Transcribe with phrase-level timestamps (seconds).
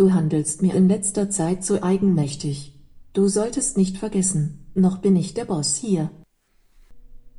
[0.00, 2.72] Du handelst mir in letzter Zeit so eigenmächtig.
[3.12, 6.10] Du solltest nicht vergessen, noch bin ich der Boss hier.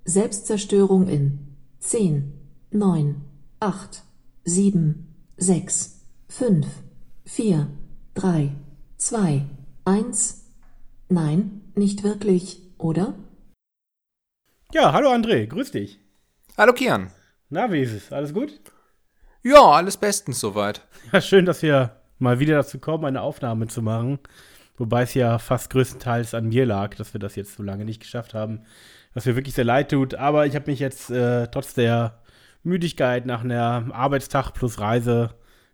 [0.06, 2.34] Selbstzerstörung in 10,
[2.70, 3.16] 9,
[3.60, 4.04] 8,
[4.44, 6.68] 7, 6, 5,
[7.26, 7.68] 4,
[8.14, 8.52] 3,
[8.96, 9.46] 2,
[9.86, 10.46] 1.
[11.10, 13.16] Nein, nicht wirklich, oder?
[14.72, 16.00] Ja, hallo André, grüß dich.
[16.60, 17.10] Hallo Kian.
[17.50, 18.12] Na, wie ist es?
[18.12, 18.62] Alles gut?
[19.42, 20.88] Ja, alles bestens soweit.
[21.12, 24.20] Ja, schön, dass wir mal wieder dazu kommen, eine Aufnahme zu machen.
[24.78, 28.02] Wobei es ja fast größtenteils an mir lag, dass wir das jetzt so lange nicht
[28.02, 28.62] geschafft haben.
[29.14, 30.16] Was mir wirklich sehr leid tut.
[30.16, 32.20] Aber ich habe mich jetzt äh, trotz der
[32.64, 35.32] Müdigkeit nach einem Arbeitstag plus Reise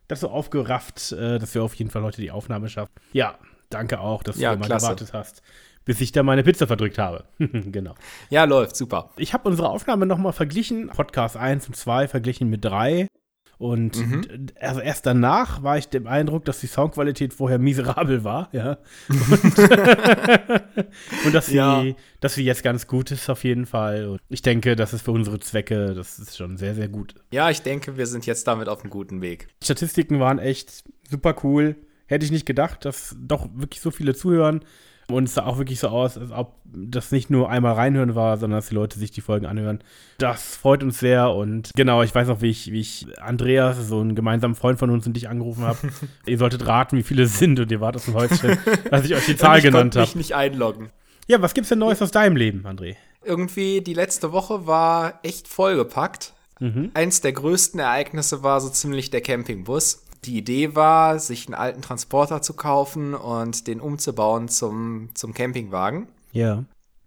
[0.08, 2.92] dazu aufgerafft, äh, dass wir auf jeden Fall heute die Aufnahme schaffen.
[3.14, 3.38] Ja,
[3.70, 5.42] danke auch, dass Ja, du mal gewartet hast,
[5.86, 7.26] bis ich da meine Pizza verdrückt habe.
[7.38, 7.96] genau.
[8.30, 9.12] Ja, läuft, super.
[9.18, 13.08] Ich habe unsere Aufnahme nochmal verglichen, Podcast 1 und 2 verglichen mit 3.
[13.60, 14.22] Und Mhm.
[14.60, 18.78] also erst danach war ich dem Eindruck, dass die Soundqualität vorher miserabel war, ja.
[19.10, 19.58] Und,
[21.26, 21.84] und dass, sie, Ja.
[22.20, 24.08] dass sie jetzt ganz gut ist auf jeden Fall.
[24.08, 27.16] Und ich denke, das ist für unsere Zwecke, das ist schon sehr, sehr gut.
[27.32, 29.48] Ja, ich denke, wir sind jetzt damit auf einem guten Weg.
[29.62, 31.76] Die Statistiken waren echt super cool.
[32.06, 34.62] Hätte ich nicht gedacht, dass doch wirklich so viele zuhören.
[35.10, 38.38] Und es sah auch wirklich so aus, als ob das nicht nur einmal reinhören war,
[38.38, 39.80] sondern dass die Leute sich die Folgen anhören.
[40.18, 41.32] Das freut uns sehr.
[41.32, 44.90] Und genau, ich weiß noch, wie ich, wie ich Andreas, so einen gemeinsamen Freund von
[44.90, 45.78] uns und dich angerufen habe.
[46.26, 47.58] ihr solltet raten, wie viele es sind.
[47.60, 48.58] Und ihr wart aus dem Häuschen,
[48.92, 50.18] als ich euch die Zahl Und ich genannt konnte mich habe.
[50.18, 50.90] nicht einloggen.
[51.28, 52.96] Ja, was gibt's denn Neues aus deinem Leben, André?
[53.24, 56.34] Irgendwie, die letzte Woche war echt vollgepackt.
[56.60, 56.92] Mhm.
[56.94, 60.04] Eins der größten Ereignisse war so ziemlich der Campingbus.
[60.28, 66.08] Die Idee war, sich einen alten Transporter zu kaufen und den umzubauen zum, zum Campingwagen.
[66.34, 66.66] Ja.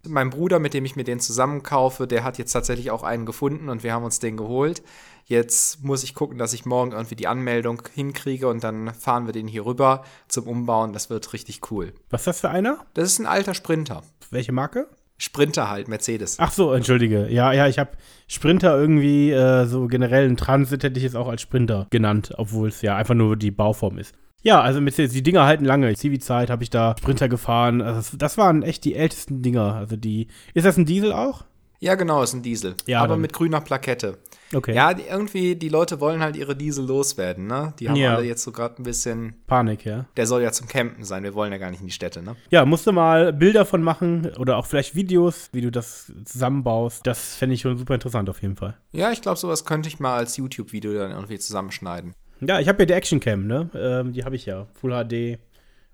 [0.09, 3.69] Mein Bruder, mit dem ich mir den zusammenkaufe, der hat jetzt tatsächlich auch einen gefunden
[3.69, 4.83] und wir haben uns den geholt.
[5.27, 9.35] Jetzt muss ich gucken, dass ich morgen irgendwie die Anmeldung hinkriege und dann fahren wir
[9.35, 10.95] den hier rüber zum Umbauen.
[10.95, 11.93] Das wird richtig cool.
[12.09, 12.87] Was ist das für einer?
[12.95, 14.03] Das ist ein alter Sprinter.
[14.31, 14.89] Welche Marke?
[15.21, 16.39] Sprinter halt, Mercedes.
[16.39, 17.29] Ach so, entschuldige.
[17.29, 17.91] Ja, ja, ich habe
[18.27, 22.69] Sprinter irgendwie, äh, so generell ein Transit hätte ich es auch als Sprinter genannt, obwohl
[22.69, 24.15] es ja einfach nur die Bauform ist.
[24.43, 25.95] Ja, also mit die Dinger halten lange.
[25.95, 27.83] Zivi-Zeit habe ich da Sprinter gefahren.
[27.83, 29.75] Also das, das waren echt die ältesten Dinger.
[29.75, 30.29] Also die.
[30.55, 31.45] Ist das ein Diesel auch?
[31.81, 32.75] Ja, genau, ist ein Diesel.
[32.87, 34.17] Ja, aber dann- mit grüner Plakette.
[34.53, 34.75] Okay.
[34.75, 37.73] Ja, die, irgendwie, die Leute wollen halt ihre Diesel loswerden, ne?
[37.79, 38.17] Die haben Ja.
[38.17, 39.35] alle jetzt so gerade ein bisschen.
[39.47, 40.07] Panik, ja.
[40.17, 41.23] Der soll ja zum Campen sein.
[41.23, 42.35] Wir wollen ja gar nicht in die Städte, ne?
[42.51, 47.07] Ja, musst du mal Bilder von machen oder auch vielleicht Videos, wie du das zusammenbaust.
[47.07, 48.77] Das fände ich schon super interessant auf jeden Fall.
[48.91, 52.15] Ja, ich glaube, sowas könnte ich mal als YouTube-Video dann irgendwie zusammenschneiden.
[52.41, 53.71] Ja, ich habe ja die Actioncam, ne?
[53.75, 54.67] Ähm, die habe ich ja.
[54.81, 55.39] Full HD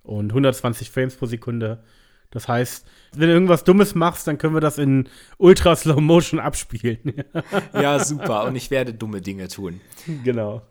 [0.02, 1.82] und 120 Frames pro Sekunde.
[2.30, 6.40] Das heißt, wenn du irgendwas Dummes machst, dann können wir das in Ultra Slow Motion
[6.40, 7.24] abspielen.
[7.72, 8.44] Ja, super.
[8.44, 9.80] Und ich werde dumme Dinge tun.
[10.24, 10.62] genau.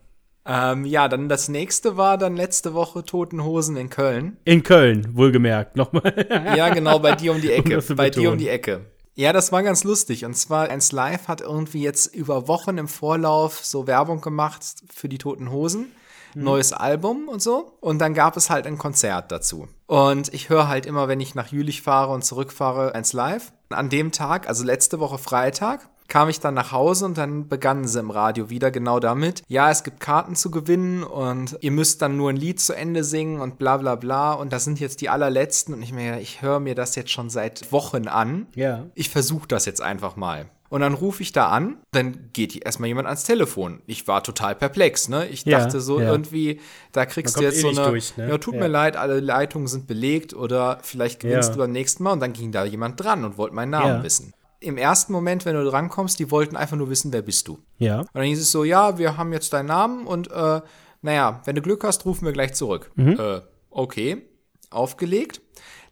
[0.44, 4.36] Ähm, ja, dann das nächste war dann letzte Woche Toten Hosen in Köln.
[4.44, 6.26] In Köln, wohlgemerkt, nochmal.
[6.56, 7.80] Ja, genau, bei dir um die Ecke.
[7.80, 8.86] zu bei dir um die Ecke.
[9.16, 10.24] Ja, das war ganz lustig.
[10.24, 14.62] Und zwar, 1 Live hat irgendwie jetzt über Wochen im Vorlauf so Werbung gemacht
[14.94, 15.86] für die Toten Hosen.
[16.34, 17.76] Neues Album und so.
[17.80, 19.68] Und dann gab es halt ein Konzert dazu.
[19.86, 23.52] Und ich höre halt immer, wenn ich nach Jülich fahre und zurückfahre, 1 Live.
[23.70, 27.86] An dem Tag, also letzte Woche Freitag, kam ich dann nach Hause und dann begannen
[27.86, 29.42] sie im Radio wieder genau damit.
[29.48, 33.02] Ja, es gibt Karten zu gewinnen und ihr müsst dann nur ein Lied zu Ende
[33.02, 34.32] singen und bla bla bla.
[34.34, 35.74] Und das sind jetzt die allerletzten.
[35.74, 38.46] Und ich mir, ich höre mir das jetzt schon seit Wochen an.
[38.54, 38.86] Ja.
[38.94, 40.46] Ich versuche das jetzt einfach mal.
[40.68, 43.82] Und dann rufe ich da an, dann geht erstmal jemand ans Telefon.
[43.86, 45.26] Ich war total perplex, ne?
[45.28, 46.10] Ich Ja, dachte so ja.
[46.10, 46.60] irgendwie,
[46.92, 48.28] da kriegst du jetzt eh so eine, durch, ne?
[48.28, 48.60] ja, tut Ja.
[48.60, 51.54] mir leid, alle Leitungen sind belegt oder vielleicht gewinnst Ja.
[51.54, 54.02] du beim nächsten Mal und dann ging da jemand dran und wollte meinen Namen Ja.
[54.02, 54.32] wissen.
[54.58, 57.58] Im ersten Moment, wenn du drankommst, die wollten einfach nur wissen, wer bist du.
[57.78, 58.00] Ja.
[58.00, 60.60] Und dann hieß es so, ja, wir haben jetzt deinen Namen und äh,
[61.02, 62.90] naja, wenn du Glück hast, rufen wir gleich zurück.
[62.96, 63.20] Mhm.
[63.20, 63.40] Äh,
[63.70, 64.22] okay,
[64.70, 65.40] aufgelegt.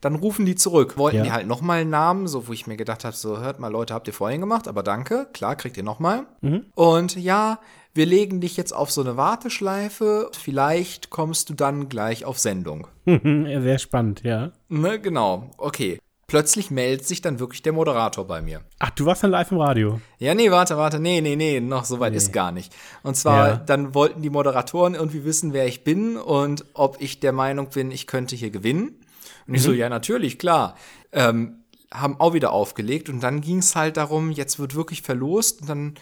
[0.04, 0.98] Dann rufen die zurück.
[0.98, 1.22] Wollten Ja.
[1.25, 3.94] die halt nochmal einen Namen, so wo ich mir gedacht habe, so hört mal Leute,
[3.94, 6.26] habt ihr vorhin gemacht, aber danke, klar, kriegt ihr nochmal.
[6.42, 6.66] Mhm.
[6.75, 7.59] Und ja,
[7.94, 10.31] wir legen dich jetzt auf so eine Warteschleife.
[10.38, 12.87] Vielleicht kommst du dann gleich auf Sendung.
[13.06, 14.50] Sehr spannend, ja.
[14.69, 15.99] Ne, genau, okay.
[16.26, 18.62] Plötzlich meldet sich dann wirklich der Moderator bei mir.
[18.78, 20.00] Ach, du warst dann live im Radio.
[20.19, 22.75] Ja, nee, warte, warte, nee, nee, nee, noch so weit ist gar nicht.
[23.02, 23.56] Und zwar, Ja.
[23.56, 27.90] dann wollten die Moderatoren irgendwie wissen, wer ich bin und ob ich der Meinung bin,
[27.90, 28.99] ich könnte hier gewinnen.
[29.47, 30.76] Und ich so, ja, natürlich, klar.
[31.12, 31.61] Ähm,
[31.93, 35.69] haben auch wieder aufgelegt und dann ging es halt darum, jetzt wird wirklich verlost und
[35.69, 35.94] dann,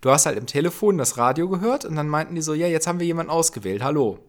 [0.00, 2.86] du hast halt im Telefon das Radio gehört und dann meinten die so, ja, jetzt
[2.86, 4.20] haben wir jemanden ausgewählt, hallo.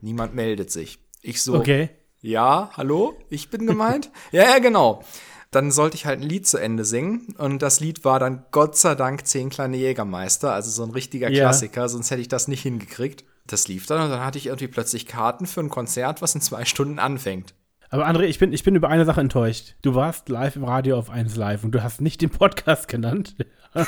[0.00, 0.98] Niemand meldet sich.
[1.20, 1.90] Ich so, Okay.
[2.22, 4.10] ja, hallo, ich bin gemeint.
[4.32, 5.02] ja, ja, genau.
[5.50, 8.76] Dann sollte ich halt ein Lied zu Ende singen und das Lied war dann Gott
[8.76, 11.44] sei Dank Zehn kleine Jägermeister, also so ein richtiger Ja.
[11.44, 13.24] Klassiker, sonst hätte ich das nicht hingekriegt.
[13.46, 16.40] Das lief dann und dann hatte ich irgendwie plötzlich Karten für ein Konzert, was in
[16.40, 17.54] zwei Stunden anfängt.
[17.94, 19.76] Aber André, ich bin, ich bin über eine Sache enttäuscht.
[19.82, 23.36] Du warst live im Radio auf 1 Live und du hast nicht den Podcast genannt.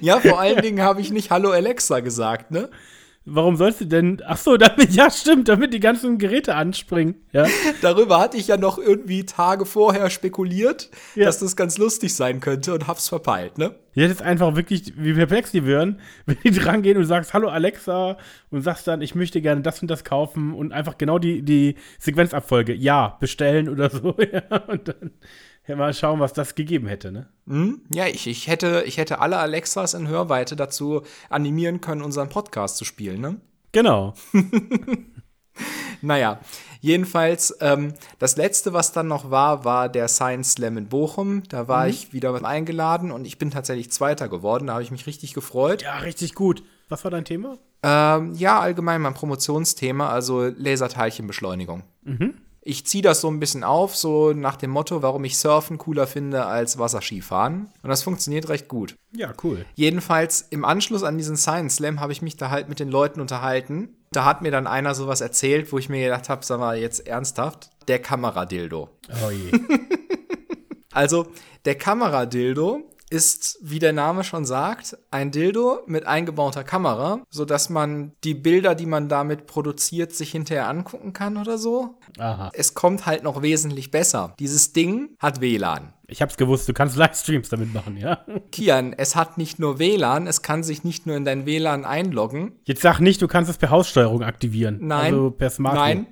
[0.00, 2.68] Ja, vor allen Dingen habe ich nicht Hallo Alexa gesagt, ne?
[3.24, 4.20] Warum sollst du denn?
[4.26, 7.14] Ach so, damit, ja, stimmt, damit die ganzen Geräte anspringen.
[7.32, 7.46] Ja.
[7.82, 11.26] Darüber hatte ich ja noch irgendwie Tage vorher spekuliert, Ja.
[11.26, 13.74] dass das ganz lustig sein könnte und hab's verpeilt, ne?
[13.94, 17.48] Jetzt ist einfach wirklich, wie perplex die wären, wenn die dran gehen und sagst, hallo
[17.48, 18.16] Alexa
[18.50, 21.76] und sagst dann, ich möchte gerne das und das kaufen und einfach genau die, die
[21.98, 24.16] Sequenzabfolge, ja, bestellen oder so.
[24.32, 25.10] Ja, und dann
[25.76, 27.28] mal schauen, was das gegeben hätte, ne?
[27.46, 27.82] Hm?
[27.92, 32.76] Ja, ich, ich, hätte, ich hätte alle Alexas in Hörweite dazu animieren können, unseren Podcast
[32.76, 33.40] zu spielen, ne?
[33.72, 34.14] Genau.
[36.02, 36.40] Naja,
[36.80, 41.44] jedenfalls, ähm, das letzte, was dann noch war, war der Science Slam in Bochum.
[41.48, 44.66] Da war ich wieder eingeladen und ich bin tatsächlich Zweiter geworden.
[44.66, 45.82] Da habe ich mich richtig gefreut.
[45.82, 46.64] Ja, richtig gut.
[46.88, 47.58] Was war dein Thema?
[47.84, 51.84] Ähm, ja, allgemein mein Promotionsthema, also Laserteilchenbeschleunigung.
[52.64, 56.06] Ich ziehe das so ein bisschen auf, so nach dem Motto, warum ich Surfen cooler
[56.06, 57.68] finde als Wasserskifahren.
[57.82, 58.94] Und das funktioniert recht gut.
[59.12, 59.66] Ja, cool.
[59.74, 63.20] Jedenfalls im Anschluss an diesen Science Slam habe ich mich da halt mit den Leuten
[63.20, 63.96] unterhalten.
[64.12, 67.06] Da hat mir dann einer sowas erzählt, wo ich mir gedacht habe, sag mal jetzt
[67.06, 68.90] ernsthaft, der Kameradildo.
[69.24, 69.58] Oh je.
[70.92, 71.26] Also,
[71.64, 72.82] der Kameradildo
[73.12, 78.74] ist, wie der Name schon sagt, ein Dildo mit eingebauter Kamera, sodass man die Bilder,
[78.74, 81.98] die man damit produziert, sich hinterher angucken kann oder so.
[82.18, 82.50] Aha.
[82.54, 84.34] Es kommt halt noch wesentlich besser.
[84.38, 85.92] Dieses Ding hat WLAN.
[86.06, 88.24] Ich hab's gewusst, du kannst Livestreams damit machen, ja?
[88.50, 92.52] Kian, es hat nicht nur WLAN, es kann sich nicht nur in dein WLAN einloggen.
[92.64, 94.78] Jetzt sag nicht, du kannst es per Haussteuerung aktivieren.
[94.80, 95.12] Nein.
[95.12, 95.84] Also per Smartphone.
[95.84, 96.06] Nein,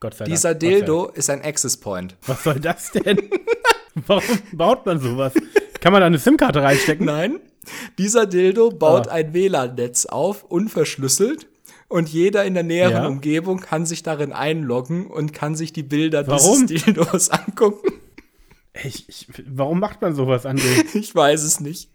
[0.00, 0.60] Gott sei dieser Dank.
[0.60, 2.12] Gott sei Dildo ist ein Access Point.
[2.12, 2.28] Dank.
[2.28, 3.18] Was soll das denn?
[4.06, 5.34] Warum baut man sowas?
[5.82, 7.04] Kann man da eine SIM-Karte reinstecken?
[7.06, 7.40] Nein,
[7.98, 9.12] dieser Dildo baut Ah.
[9.12, 11.46] ein WLAN-Netz auf, unverschlüsselt.
[11.88, 13.06] Und jeder in der näheren Ja.
[13.06, 16.66] Umgebung kann sich darin einloggen und kann sich die Bilder Warum?
[16.66, 17.92] dieses Dildos angucken.
[18.82, 20.86] Ich, ich, warum macht man sowas, André?
[20.98, 21.90] Ich weiß es nicht.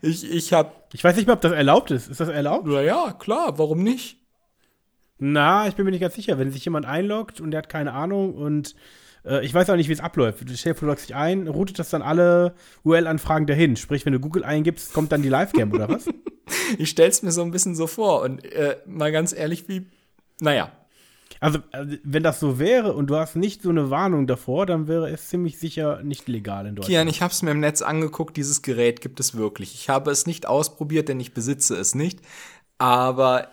[0.00, 2.08] Ich, ich hab, Ich weiß nicht mal, ob das erlaubt ist.
[2.08, 2.66] Ist das erlaubt?
[2.66, 4.16] naja, klar, warum nicht?
[5.18, 6.38] Na, ich bin mir nicht ganz sicher.
[6.38, 8.74] Wenn sich jemand einloggt und der hat keine Ahnung und
[9.24, 10.48] äh, ich weiß auch nicht, wie es abläuft.
[10.48, 12.54] Du stell dir vor, du loggst dich ein, routet das dann alle
[12.84, 13.76] URL-Anfragen dahin.
[13.76, 16.06] Sprich, wenn du Google eingibst, kommt dann die Livecam oder was?
[16.78, 18.22] Ich stell's mir so ein bisschen so vor.
[18.22, 19.86] Und äh, mal ganz ehrlich, wie,
[20.40, 20.70] naja,
[21.40, 24.86] Also, äh, wenn das so wäre und du hast nicht so eine Warnung davor, dann
[24.86, 26.92] wäre es ziemlich sicher nicht legal in Deutschland.
[26.92, 29.74] Kian, ich habe es mir im Netz angeguckt, dieses Gerät gibt es wirklich.
[29.74, 32.20] Ich habe es nicht ausprobiert, denn ich besitze es nicht.
[32.78, 33.48] Aber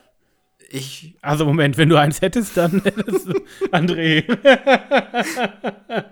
[0.70, 3.34] ich, Also, Moment, wenn du eins hättest, dann hättest du
[3.72, 4.24] André.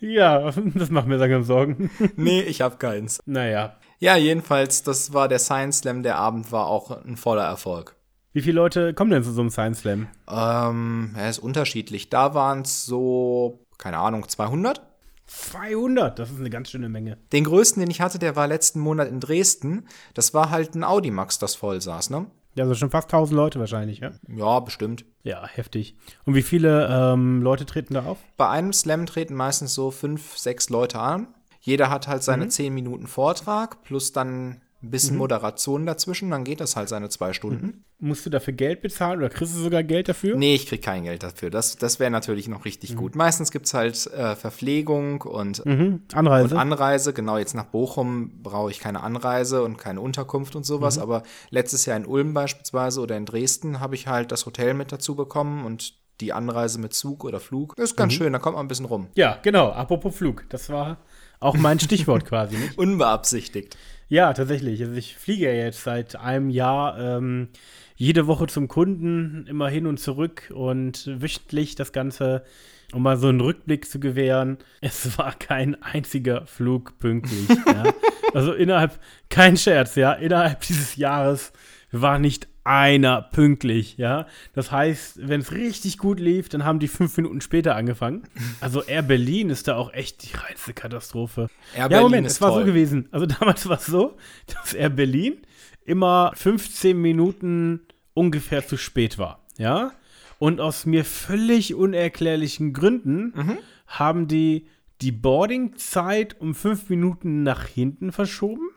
[0.00, 1.90] ja, das macht mir langsam Sorgen.
[2.16, 3.20] nee, ich habe keins.
[3.26, 3.76] naja.
[3.98, 6.02] Ja, jedenfalls, das war der Science Slam.
[6.02, 7.96] Der Abend war auch ein voller Erfolg.
[8.34, 10.08] Wie viele Leute kommen denn zu so einem Science Slam?
[10.28, 12.10] Ähm, er ist unterschiedlich.
[12.10, 14.82] Da waren es so, keine Ahnung, 200.
[15.28, 17.16] 200, das ist eine ganz schöne Menge.
[17.32, 19.88] Den größten, den ich hatte, der war letzten Monat in Dresden.
[20.14, 22.26] Das war halt ein Audimax, das voll saß, ne?
[22.56, 24.12] Ja, also schon fast 1000 Leute wahrscheinlich, ja?
[24.28, 25.04] Ja, bestimmt.
[25.22, 25.94] Ja, heftig.
[26.24, 28.18] Und wie viele ähm, Leute treten da auf?
[28.36, 31.28] Bei einem Slam treten meistens so fünf, sechs Leute an.
[31.60, 36.30] Jeder hat halt seine zehn Minuten Vortrag plus dann ein bisschen Moderation dazwischen.
[36.30, 37.84] Dann geht das halt seine zwei Stunden.
[37.98, 40.36] Musst du dafür Geld bezahlen oder kriegst du sogar Geld dafür?
[40.36, 41.48] Nee, ich krieg kein Geld dafür.
[41.50, 43.16] Das, das wäre natürlich noch richtig gut.
[43.16, 46.02] Meistens gibt's halt äh, Verpflegung und, Mhm.
[46.12, 46.54] Anreise.
[46.54, 47.12] und Anreise.
[47.14, 50.98] Genau, jetzt nach Bochum brauche ich keine Anreise und keine Unterkunft und sowas.
[50.98, 54.92] Aber letztes Jahr in Ulm beispielsweise oder in Dresden habe ich halt das Hotel mit
[54.92, 57.74] dazu bekommen und die Anreise mit Zug oder Flug.
[57.76, 59.08] Das ist ganz schön, da kommt man ein bisschen rum.
[59.14, 59.70] ja, genau.
[59.70, 60.44] Apropos Flug.
[60.48, 60.98] Das war
[61.40, 62.78] auch mein Stichwort quasi, nicht?
[62.78, 63.76] Unbeabsichtigt.
[64.08, 64.80] Ja, tatsächlich.
[64.82, 67.48] Also ich fliege ja jetzt seit einem Jahr ähm,
[67.96, 72.44] jede Woche zum Kunden, immer hin und zurück und wöchentlich das Ganze,
[72.92, 74.58] um mal so einen Rückblick zu gewähren.
[74.80, 77.48] Es war kein einziger Flug pünktlich.
[77.66, 77.92] ja.
[78.34, 78.98] Also innerhalb,
[79.30, 81.52] kein Scherz, ja, innerhalb dieses Jahres
[81.90, 84.26] war nicht einer pünktlich, ja.
[84.52, 88.24] Das heißt, wenn es richtig gut lief, dann haben die fünf Minuten später angefangen.
[88.60, 91.48] Also Air Berlin ist da auch echt die reinste Katastrophe.
[91.74, 92.60] Air ja, Berlin Moment, es war toll.
[92.62, 93.08] so gewesen.
[93.12, 94.16] Also damals war es so,
[94.52, 95.38] dass Air Berlin
[95.84, 97.80] immer 15 Minuten
[98.14, 99.92] ungefähr zu spät war, ja.
[100.38, 103.58] Und aus mir völlig unerklärlichen Gründen Mhm.
[103.86, 104.66] haben die
[105.00, 108.70] die Boardingzeit um fünf Minuten nach hinten verschoben.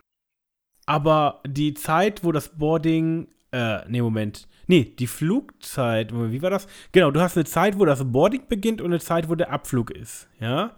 [0.85, 4.47] Aber die Zeit, wo das Boarding, äh, nee, Moment.
[4.67, 6.67] Nee, die Flugzeit, wie war das?
[6.91, 9.89] Genau, du hast eine Zeit, wo das Boarding beginnt und eine Zeit, wo der Abflug
[9.91, 10.75] ist, ja?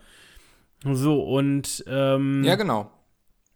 [0.84, 2.90] So, und, ähm, Ja, genau.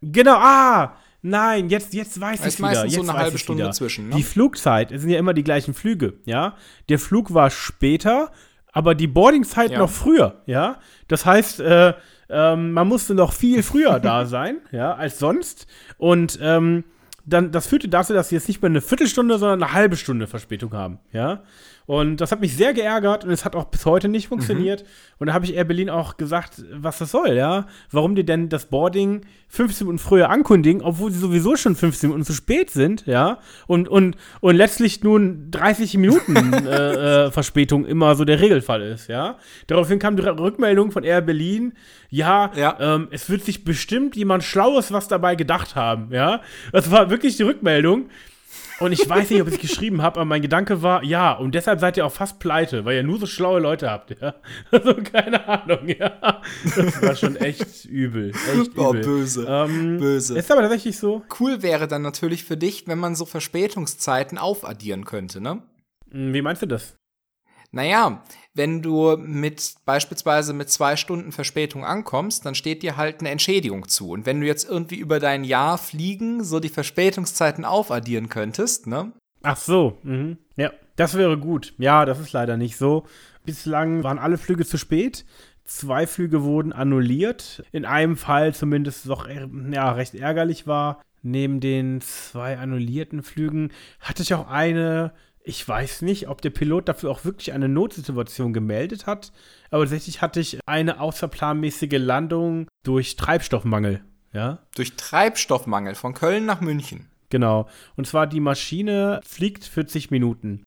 [0.01, 0.97] Genau, ah!
[1.21, 2.67] Nein, jetzt, jetzt weiß ich wieder.
[2.67, 3.71] meistens so Jetzt eine weiß halbe Stunde wieder.
[3.71, 4.15] zwischen, ne?
[4.15, 6.55] Die Flugzeit, es sind ja immer die gleichen Flüge, ja.
[6.89, 8.31] Der Flug war später,
[8.71, 9.79] aber die Boardingzeit Ja.
[9.79, 10.77] noch früher, ja.
[11.07, 11.93] Das heißt, äh,
[12.29, 15.65] ähm, man musste noch viel früher da sein, ja, als sonst.
[15.97, 16.83] Und ähm,
[17.25, 20.27] dann, das führte dazu, dass sie jetzt nicht mehr eine Viertelstunde, sondern eine halbe Stunde
[20.27, 21.43] Verspätung haben, ja.
[21.85, 24.83] Und das hat mich sehr geärgert und es hat auch bis heute nicht funktioniert.
[25.19, 27.67] Und da habe ich Air Berlin auch gesagt, was das soll, ja.
[27.91, 32.25] Warum die denn das Boarding 15 Minuten früher ankündigen, obwohl sie sowieso schon 15 Minuten
[32.25, 33.37] zu spät sind, ja.
[33.67, 39.07] Und, und, und letztlich nun 30 Minuten äh, äh, Verspätung immer so der Regelfall ist,
[39.07, 39.37] ja.
[39.67, 41.73] Daraufhin kam die Rückmeldung von Air Berlin,
[42.09, 42.77] ja, Ja.
[42.79, 46.41] Ähm, es wird sich bestimmt jemand Schlaues was dabei gedacht haben, ja.
[46.71, 48.09] Das war wirklich die Rückmeldung.
[48.79, 51.55] Und ich weiß nicht, ob ich es geschrieben habe, aber mein Gedanke war, ja, und
[51.55, 54.35] deshalb seid ihr auch fast pleite, weil ihr nur so schlaue Leute habt, ja.
[54.71, 56.41] Also keine Ahnung, ja.
[56.75, 58.31] Das war schon echt übel.
[58.31, 59.01] Echt Oh, übel.
[59.03, 59.45] böse.
[59.47, 60.37] Ähm, Böse.
[60.37, 61.23] Ist aber tatsächlich so.
[61.39, 65.61] Cool wäre dann natürlich für dich, wenn man so Verspätungszeiten aufaddieren könnte, ne?
[66.11, 66.95] Hm, Wie meinst du das?
[67.75, 73.29] Naja, wenn du mit beispielsweise mit zwei Stunden Verspätung ankommst, dann steht dir halt eine
[73.29, 74.11] Entschädigung zu.
[74.11, 79.11] Und wenn du jetzt irgendwie über dein Jahr fliegen so die Verspätungszeiten aufaddieren könntest, ne?
[79.43, 80.37] Ach so, mhm.
[80.55, 81.73] ja, das wäre gut.
[81.77, 83.05] Ja, das ist leider nicht so.
[83.43, 85.25] Bislang waren alle Flüge zu spät.
[85.65, 87.61] Zwei Flüge wurden annulliert.
[87.73, 91.01] In einem Fall zumindest doch ja, recht ärgerlich war.
[91.21, 95.11] Neben den zwei annullierten Flügen hatte ich auch eine,
[95.45, 99.31] ich weiß nicht, ob der Pilot dafür auch wirklich eine Notsituation gemeldet hat,
[99.69, 104.03] aber tatsächlich hatte ich eine außerplanmäßige Landung durch Treibstoffmangel.
[104.33, 107.07] Ja, Durch Treibstoffmangel von Köln nach München.
[107.29, 107.69] Genau.
[107.95, 110.63] Und zwar die Maschine fliegt 40 Minuten.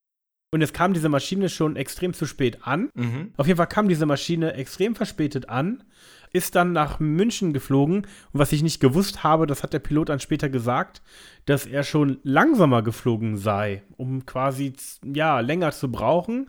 [0.51, 2.89] Und es kam diese Maschine schon extrem zu spät an.
[2.95, 3.35] Mhm.
[3.37, 5.85] Auf jeden Fall kam diese Maschine extrem verspätet an,
[6.33, 7.99] ist dann nach München geflogen.
[7.99, 11.03] Und was ich nicht gewusst habe, das hat der Pilot dann später gesagt,
[11.47, 14.73] dass er schon langsamer geflogen sei, um quasi
[15.05, 16.49] ja länger zu brauchen.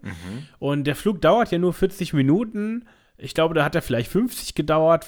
[0.59, 2.85] Und der Flug dauert ja nur 40 Minuten.
[3.17, 5.05] Ich glaube, da hat er vielleicht 50 gedauert.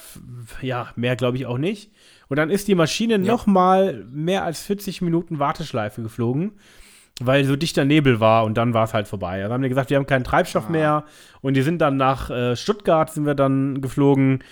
[0.60, 1.90] Ja, mehr glaube ich auch nicht.
[2.28, 6.52] Und dann ist die Maschine noch mal mehr als 40 Minuten Warteschleife geflogen,
[7.26, 9.42] weil so dichter Nebel war und dann war es halt vorbei.
[9.42, 11.04] Also haben die gesagt, wir haben keinen Treibstoff mehr
[11.40, 14.42] und die sind dann nach äh, Stuttgart sind wir dann geflogen,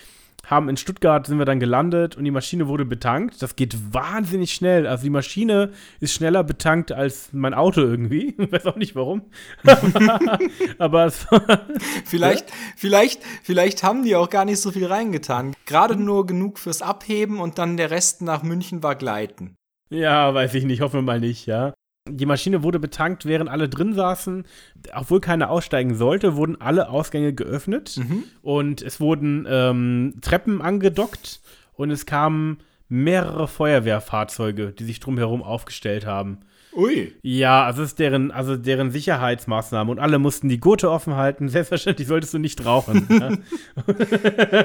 [0.50, 3.40] haben in Stuttgart sind wir dann gelandet und die Maschine wurde betankt.
[3.40, 4.86] Das geht wahnsinnig schnell.
[4.86, 8.34] Also die Maschine ist schneller betankt als mein Auto irgendwie.
[8.50, 9.22] Ich weiß auch nicht warum.
[10.78, 11.26] Aber es
[12.04, 15.54] Vielleicht, vielleicht, vielleicht haben die auch gar nicht so viel reingetan.
[15.66, 19.56] Gerade nur genug fürs Abheben und dann der Rest nach München war gleiten.
[19.90, 21.74] Ja, weiß ich nicht, hoffen wir mal nicht, ja.
[22.16, 24.44] Die Maschine wurde betankt, während alle drin saßen.
[24.94, 28.00] Obwohl keiner aussteigen sollte, wurden alle Ausgänge geöffnet
[28.42, 31.40] und es wurden ähm, Treppen angedockt
[31.74, 36.40] und es kamen mehrere Feuerwehrfahrzeuge, die sich drumherum aufgestellt haben.
[36.72, 37.12] Ui.
[37.22, 41.48] Ja, also es ist deren, also deren Sicherheitsmaßnahme und alle mussten die Gurte offen halten.
[41.48, 43.06] Selbstverständlich solltest du nicht rauchen.
[43.10, 43.30] ja.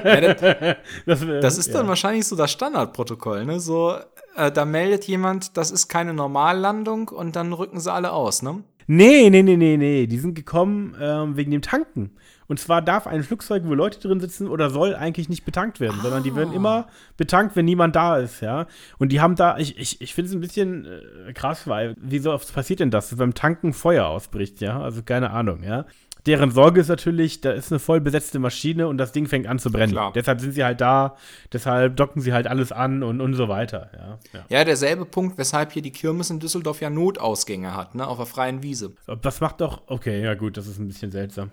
[0.06, 0.76] Ja,
[1.06, 1.88] das, das, ist dann ja.
[1.88, 3.60] wahrscheinlich so das Standardprotokoll, ne?
[3.60, 3.96] So,
[4.36, 8.64] äh, da meldet jemand, das ist keine Normallandung und dann rücken sie alle aus, ne?
[8.88, 10.06] Nee, nee, nee, nee, nee.
[10.06, 12.12] Die sind gekommen ähm, wegen dem Tanken.
[12.48, 16.00] Und zwar darf ein Flugzeug, wo Leute drin sitzen oder soll eigentlich nicht betankt werden,
[16.02, 16.88] sondern die werden immer
[17.18, 18.68] betankt, wenn niemand da ist, ja.
[19.00, 22.32] Und die haben da, ich, ich, ich finde es ein bisschen äh, krass, weil, wieso
[22.32, 24.80] oft passiert denn das, dass beim Tanken Feuer ausbricht, ja?
[24.80, 25.86] Also keine Ahnung, ja.
[26.26, 29.60] Deren Sorge ist natürlich, da ist eine voll besetzte Maschine und das Ding fängt an
[29.60, 29.92] zu brennen.
[29.92, 30.12] Klar.
[30.14, 31.16] Deshalb sind sie halt da,
[31.54, 34.20] deshalb docken sie halt alles an und, und so weiter, ja.
[34.34, 34.46] ja.
[34.50, 38.08] Ja, derselbe Punkt, weshalb hier die Kirmes in Düsseldorf ja Notausgänge hat, ne?
[38.08, 38.96] Auf der freien Wiese.
[39.22, 41.52] Das macht doch, okay, ja gut, das ist ein bisschen seltsam.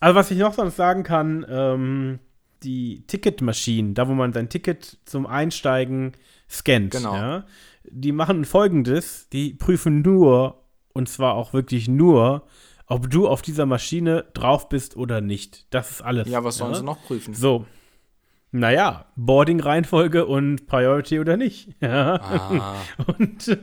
[0.00, 2.18] Also was ich noch sonst sagen kann, ähm,
[2.62, 6.12] die Ticketmaschinen, da wo man sein Ticket zum Einsteigen
[6.48, 7.14] scannt, Genau.
[7.14, 7.44] ja,
[7.84, 12.42] die machen folgendes, die prüfen nur, und zwar auch wirklich nur,
[12.90, 15.72] ob du auf dieser Maschine drauf bist oder nicht.
[15.72, 16.28] Das ist alles.
[16.28, 17.32] Ja, was sollen sie noch prüfen?
[17.34, 17.64] So.
[18.52, 21.70] Naja, Boarding-Reihenfolge und Priority oder nicht.
[21.80, 22.20] Ja.
[22.50, 22.74] Ah,
[23.16, 23.46] Und,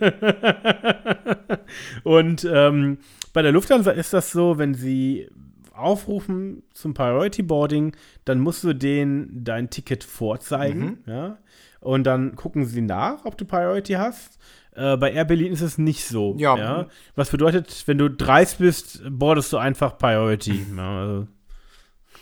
[2.03, 2.99] und ähm,
[3.33, 5.29] bei der Lufthansa ist das so, wenn sie
[5.73, 11.37] aufrufen zum Priority Boarding, dann musst du denen dein Ticket vorzeigen, ja.
[11.81, 14.39] Und dann gucken sie nach, ob du Priority hast.
[14.77, 16.35] Äh, bei Air Berlin ist es nicht so.
[16.37, 16.85] Ja.
[17.15, 20.65] Was bedeutet, wenn du dreist bist, boardest du einfach Priority.
[20.75, 21.27] ja, also,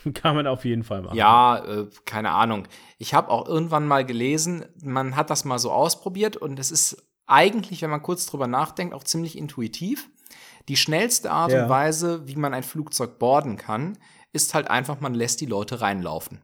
[0.14, 1.18] kann man auf jeden Fall machen.
[1.18, 2.68] ja, äh, keine Ahnung.
[2.98, 7.04] Ich habe auch irgendwann mal gelesen, man hat das mal so ausprobiert und es ist
[7.28, 10.10] eigentlich, wenn man kurz drüber nachdenkt, auch ziemlich intuitiv.
[10.68, 11.64] Die schnellste Art Ja.
[11.64, 13.98] und Weise, wie man ein Flugzeug boarden kann,
[14.32, 16.42] ist halt einfach, man lässt die Leute reinlaufen.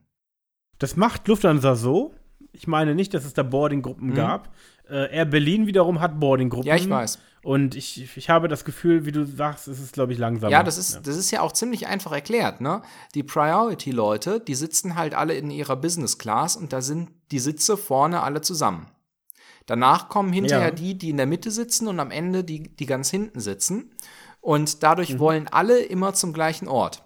[0.78, 2.14] Das macht Lufthansa so.
[2.52, 4.50] Ich meine nicht, dass es da Boardinggruppen gab.
[4.88, 6.66] Äh, Air Berlin wiederum hat Boardinggruppen.
[6.68, 7.18] Ja, ich weiß.
[7.44, 10.52] Und ich, ich habe das Gefühl, wie du sagst, es ist, glaube ich, langsamer.
[10.52, 12.82] Ja, das ist, das ist ja auch ziemlich einfach erklärt, ne?
[13.16, 17.76] Die Priority-Leute, die sitzen halt alle in ihrer Business Class und da sind die Sitze
[17.76, 18.86] vorne alle zusammen.
[19.66, 20.70] Danach kommen hinterher Ja.
[20.74, 23.90] die, die in der Mitte sitzen und am Ende die, die ganz hinten sitzen.
[24.40, 25.18] Und dadurch Mhm.
[25.20, 27.02] wollen alle immer zum gleichen Ort.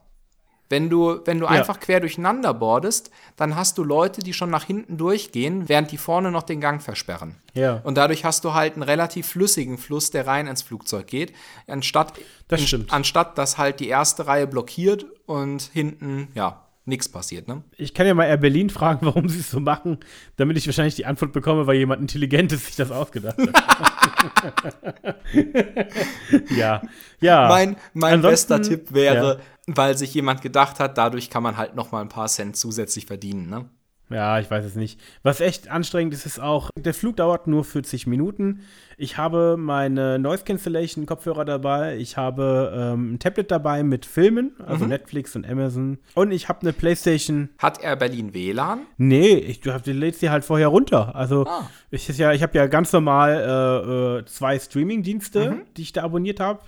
[0.68, 4.64] Wenn du, wenn du einfach quer durcheinander boardest, dann hast du Leute, die schon nach
[4.64, 7.36] hinten durchgehen, während die vorne noch den Gang versperren.
[7.54, 7.80] Ja.
[7.84, 11.32] Und dadurch hast du halt einen relativ flüssigen Fluss, der rein ins Flugzeug geht,
[11.68, 12.14] anstatt,
[12.48, 12.92] Das in- stimmt.
[12.92, 17.62] anstatt dass halt die erste Reihe blockiert und hinten, ja, nichts passiert, ne?
[17.76, 19.98] Ich kann ja mal Air Berlin fragen, warum sie es so machen,
[20.36, 25.16] damit ich wahrscheinlich die Antwort bekomme, weil jemand Intelligentes sich das ausgedacht hat.
[26.56, 26.82] ja,
[27.20, 27.48] ja.
[27.48, 31.74] Mein, mein Ansonsten- bester Tipp wäre, weil sich jemand gedacht hat, dadurch kann man halt
[31.74, 33.68] noch mal ein paar Cent zusätzlich verdienen, ne?
[34.08, 35.00] Ja, ich weiß es nicht.
[35.24, 38.60] Was echt anstrengend ist, ist auch, der Flug dauert nur 40 Minuten.
[38.98, 41.96] Ich habe meine Noise Cancellation Kopfhörer dabei.
[41.98, 44.90] Ich habe ähm, ein Tablet dabei mit Filmen, also Mhm.
[44.90, 45.98] Netflix und Amazon.
[46.14, 47.50] Und ich habe eine Playstation.
[47.58, 48.80] Hat er Berlin WLAN?
[48.96, 51.14] Nee, ich, du, lädst die halt vorher runter.
[51.14, 51.68] Also Ah.
[51.90, 55.60] ich, ja, ich habe ja ganz normal äh, äh, zwei Streaming-Dienste, Mhm.
[55.76, 56.60] die ich da abonniert habe.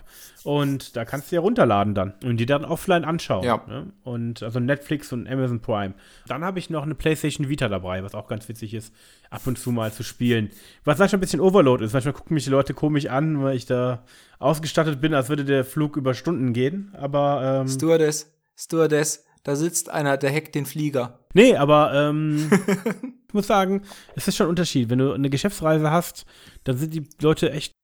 [0.45, 3.45] Und da kannst du ja runterladen dann und die dann offline anschauen.
[3.45, 3.61] Ja.
[3.67, 3.87] Ne?
[4.05, 5.95] Und also Netflix und Amazon Prime.
[6.29, 8.95] Dann habe ich noch eine PlayStation Vita dabei, was auch ganz witzig ist,
[9.31, 10.51] ab und zu mal zu spielen.
[10.85, 11.93] Was manchmal ein bisschen Overload ist.
[11.93, 14.05] Manchmal gucken mich die Leute komisch an, weil ich da
[14.39, 16.93] ausgestattet bin, als würde der Flug über Stunden gehen.
[16.97, 21.19] Aber ähm, Stewardess, Stewardess, da sitzt einer, der hackt den Flieger.
[21.35, 22.51] Nee, aber ähm,
[23.29, 23.83] ich muss sagen,
[24.17, 24.91] es ist schon ein Unterschied.
[24.91, 26.25] Wenn du eine Geschäftsreise hast,
[26.65, 27.75] dann sind die Leute echt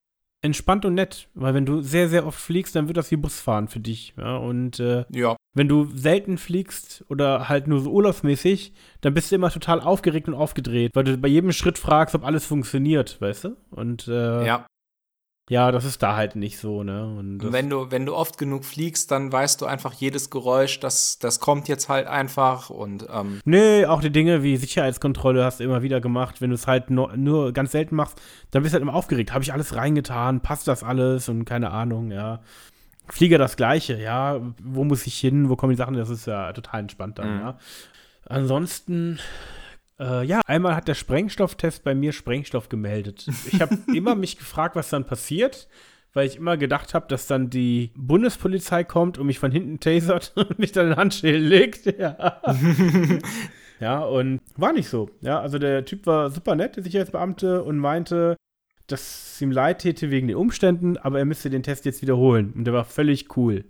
[0.42, 1.28] entspannt und nett.
[1.34, 4.14] Weil wenn du sehr, sehr oft fliegst, dann wird das wie Busfahren für dich.
[4.16, 4.36] Ja?
[4.36, 5.36] Und äh, Ja.
[5.54, 10.28] Wenn du selten fliegst oder halt nur so urlaubsmäßig, dann bist du immer total aufgeregt
[10.28, 13.56] und aufgedreht, weil du bei jedem Schritt fragst, ob alles funktioniert, weißt du?
[13.70, 14.66] Und äh, ja.
[15.50, 15.70] Ja.
[15.70, 17.04] das ist da halt nicht so, ne?
[17.06, 21.18] Und wenn du, wenn du oft genug fliegst, dann weißt du einfach jedes Geräusch, das,
[21.18, 25.64] das kommt jetzt halt einfach und ähm, Nee, auch die Dinge wie Sicherheitskontrolle hast du
[25.64, 26.40] immer wieder gemacht.
[26.40, 29.32] Wenn du es halt nur, nur ganz selten machst, dann bist du halt immer aufgeregt.
[29.32, 30.40] Habe ich alles reingetan?
[30.40, 31.28] Passt das alles?
[31.28, 32.40] Und keine Ahnung, ja.
[33.08, 34.40] Flieger das Gleiche, ja.
[34.62, 35.48] Wo muss ich hin?
[35.48, 35.94] Wo kommen die Sachen?
[35.94, 37.40] Das ist ja total entspannt dann, Mhm.
[37.40, 37.58] ja.
[38.26, 39.18] Ansonsten,
[40.00, 43.26] äh, ja, einmal hat der Sprengstofftest bei mir Sprengstoff gemeldet.
[43.52, 45.68] Ich habe immer mich gefragt, was dann passiert.
[46.16, 50.32] Weil ich immer gedacht habe, dass dann die Bundespolizei kommt und mich von hinten tasert
[50.36, 51.86] und mich dann in den Handschellen legt.
[51.98, 52.40] Ja.
[53.80, 55.10] Ja, und war nicht so.
[55.20, 58.36] Ja, also der Typ war super nett, der Sicherheitsbeamte, und meinte,
[58.86, 62.52] dass es ihm leid täte wegen den Umständen, aber er müsste den Test jetzt wiederholen.
[62.54, 63.64] Und der war völlig cool.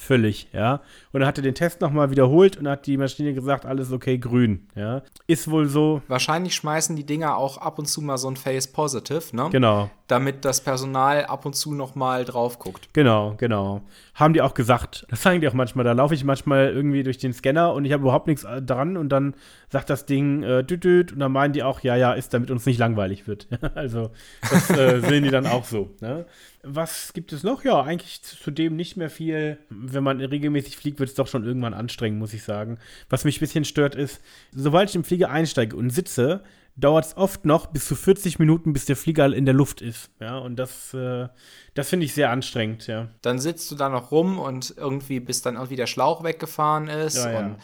[0.00, 0.80] Völlig, ja.
[1.12, 4.66] Und er hatte den Test nochmal wiederholt und hat die Maschine gesagt, alles okay, grün,
[4.74, 5.02] ja.
[5.26, 8.66] Ist wohl so, wahrscheinlich schmeißen die Dinger auch ab und zu mal so ein Face
[8.66, 9.48] Positive, ne?
[9.52, 9.90] genau.
[10.06, 12.88] Damit das Personal ab und zu noch mal drauf guckt.
[12.94, 13.82] Genau, genau.
[14.14, 15.06] Haben die auch gesagt.
[15.10, 15.84] Das sagen die auch manchmal.
[15.84, 18.96] Da laufe ich manchmal irgendwie durch den Scanner und ich habe überhaupt nichts äh, dran
[18.96, 19.34] und dann
[19.68, 22.50] sagt das Ding äh, düt, düt, und dann meinen die auch, ja, ja, ist, damit
[22.50, 23.48] uns nicht langweilig wird.
[23.74, 24.10] also,
[24.50, 25.90] das äh, sehen die dann auch so.
[26.00, 26.24] Ne?
[26.62, 27.64] Was gibt es noch?
[27.64, 29.58] Ja, eigentlich zu zu dem nicht mehr viel.
[29.70, 32.78] Wenn man regelmäßig fliegt, wird es doch schon irgendwann anstrengend, muss ich sagen.
[33.08, 34.20] Was mich ein bisschen stört ist,
[34.52, 36.42] sobald ich im Flieger einsteige und sitze,
[36.76, 40.10] dauert es oft noch bis zu 40 Minuten, bis der Flieger in der Luft ist.
[40.20, 41.28] Ja, und das, äh,
[41.74, 43.08] das finde ich sehr anstrengend, ja.
[43.22, 47.16] Dann sitzt du da noch rum und irgendwie bis dann irgendwie der Schlauch weggefahren ist
[47.16, 47.38] Ja, ja.
[47.40, 47.56] und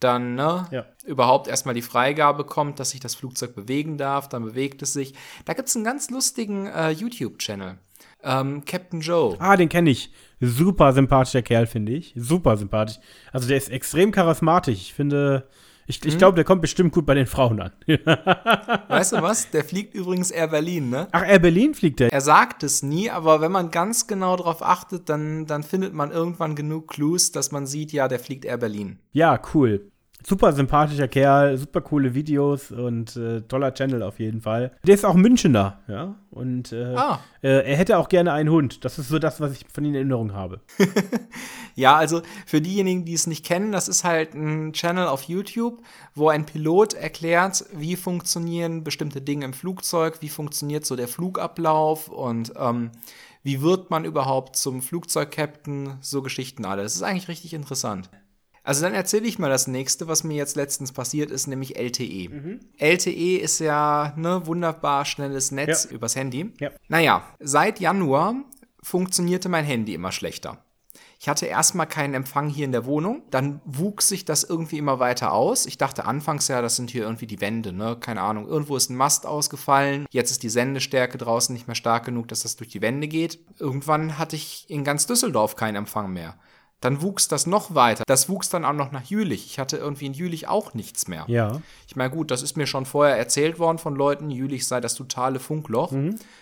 [0.00, 0.86] dann ne, Ja.
[1.04, 5.14] überhaupt erstmal die Freigabe kommt, dass sich das Flugzeug bewegen darf, dann bewegt es sich.
[5.44, 7.78] Da gibt es einen ganz lustigen äh, YouTube-Channel.
[8.22, 9.36] Ähm, Captain Joe.
[9.38, 10.12] Ah, den kenne ich.
[10.40, 12.12] Super sympathischer Kerl, finde ich.
[12.16, 12.98] Super sympathisch.
[13.32, 14.74] Also der ist extrem charismatisch.
[14.74, 15.48] Ich finde,
[15.86, 17.72] ich, ich glaube, der kommt bestimmt gut bei den Frauen an.
[18.88, 19.50] Weißt du was?
[19.50, 21.08] Der fliegt übrigens Air Berlin, ne?
[21.12, 22.12] Ach, Air Berlin fliegt der.
[22.12, 26.10] Er sagt es nie, aber wenn man ganz genau darauf achtet, dann, dann findet man
[26.10, 28.98] irgendwann genug Clues, dass man sieht, ja, der fliegt Air Berlin.
[29.12, 29.90] Ja, cool.
[30.26, 34.72] Super sympathischer Kerl, super coole Videos und äh, toller Channel auf jeden Fall.
[34.84, 36.16] Der ist auch Münchener, ja.
[36.30, 37.20] Und äh, Ah.
[37.42, 38.84] äh, er hätte auch gerne einen Hund.
[38.84, 40.60] Das ist so das, was ich von ihm in Erinnerung habe.
[41.74, 45.80] Ja, also für diejenigen, die es nicht kennen, das ist halt ein Channel auf YouTube,
[46.12, 52.08] wo ein Pilot erklärt, wie funktionieren bestimmte Dinge im Flugzeug, wie funktioniert so der Flugablauf
[52.08, 52.90] und ähm,
[53.44, 56.82] wie wird man überhaupt zum Flugzeugcaptain, so Geschichten alle.
[56.82, 58.10] Das ist eigentlich richtig interessant.
[58.68, 62.60] Also dann erzähle ich mal das nächste, was mir jetzt letztens passiert ist, nämlich LTE.
[62.76, 65.90] LTE ist ja ne wunderbar schnelles Netz Ja.
[65.90, 66.52] übers Handy.
[66.60, 66.68] Ja.
[66.86, 68.34] Naja, seit Januar
[68.82, 70.58] funktionierte mein Handy immer schlechter.
[71.18, 73.22] Ich hatte erstmal keinen Empfang hier in der Wohnung.
[73.30, 75.64] Dann wuchs sich das irgendwie immer weiter aus.
[75.64, 77.96] Ich dachte anfangs ja, das sind hier irgendwie die Wände, ne?
[77.98, 78.46] Keine Ahnung.
[78.46, 80.04] Irgendwo ist ein Mast ausgefallen.
[80.10, 83.38] Jetzt ist die Sendestärke draußen nicht mehr stark genug, dass das durch die Wände geht.
[83.58, 86.38] Irgendwann hatte ich in ganz Düsseldorf keinen Empfang mehr.
[86.80, 88.04] Dann wuchs das noch weiter.
[88.06, 89.46] Das wuchs dann auch noch nach Jülich.
[89.46, 91.24] Ich hatte irgendwie in Jülich auch nichts mehr.
[91.26, 91.60] Ja.
[91.86, 94.94] Ich meine, gut, das ist mir schon vorher erzählt worden von Leuten, Jülich sei das
[94.94, 95.92] totale Funkloch.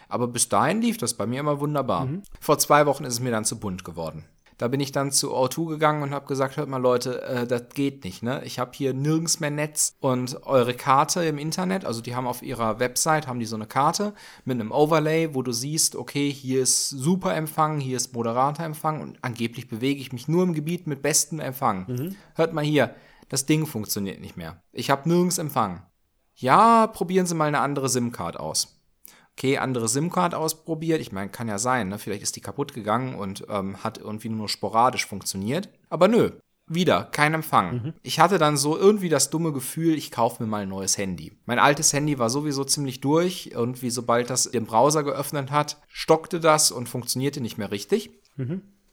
[0.08, 2.08] Aber bis dahin lief das bei mir immer wunderbar.
[2.40, 4.24] Vor zwei Wochen ist es mir dann zu bunt geworden.
[4.58, 7.68] Da bin ich dann zu O2 gegangen und habe gesagt, hört mal Leute, äh, das
[7.74, 8.42] geht nicht, ne?
[8.44, 12.42] Ich habe hier nirgends mehr Netz und eure Karte im Internet, also die haben auf
[12.42, 14.14] ihrer Website, haben die so eine Karte
[14.44, 19.02] mit einem Overlay, wo du siehst, okay, hier ist super Empfang, hier ist moderater Empfang
[19.02, 22.14] und angeblich bewege ich mich nur im Gebiet mit bestem Empfang.
[22.34, 22.94] Hört mal hier,
[23.28, 24.62] das Ding funktioniert nicht mehr.
[24.72, 25.82] Ich habe nirgends Empfang.
[26.34, 28.76] Ja, probieren Sie mal eine andere SIM-Card aus
[29.36, 31.00] okay, andere SIM-Card ausprobiert.
[31.00, 31.98] Ich meine, kann ja sein, ne?
[31.98, 35.68] Vielleicht ist die kaputt gegangen und ähm, hat irgendwie nur sporadisch funktioniert.
[35.90, 36.30] Aber nö,
[36.68, 37.92] wieder, kein Empfang.
[38.02, 41.38] Ich hatte dann so irgendwie das dumme Gefühl, ich kaufe mir mal ein neues Handy.
[41.44, 43.50] Mein altes Handy war sowieso ziemlich durch.
[43.52, 48.10] Irgendwie, sobald das den Browser geöffnet hat, stockte das und funktionierte nicht mehr richtig.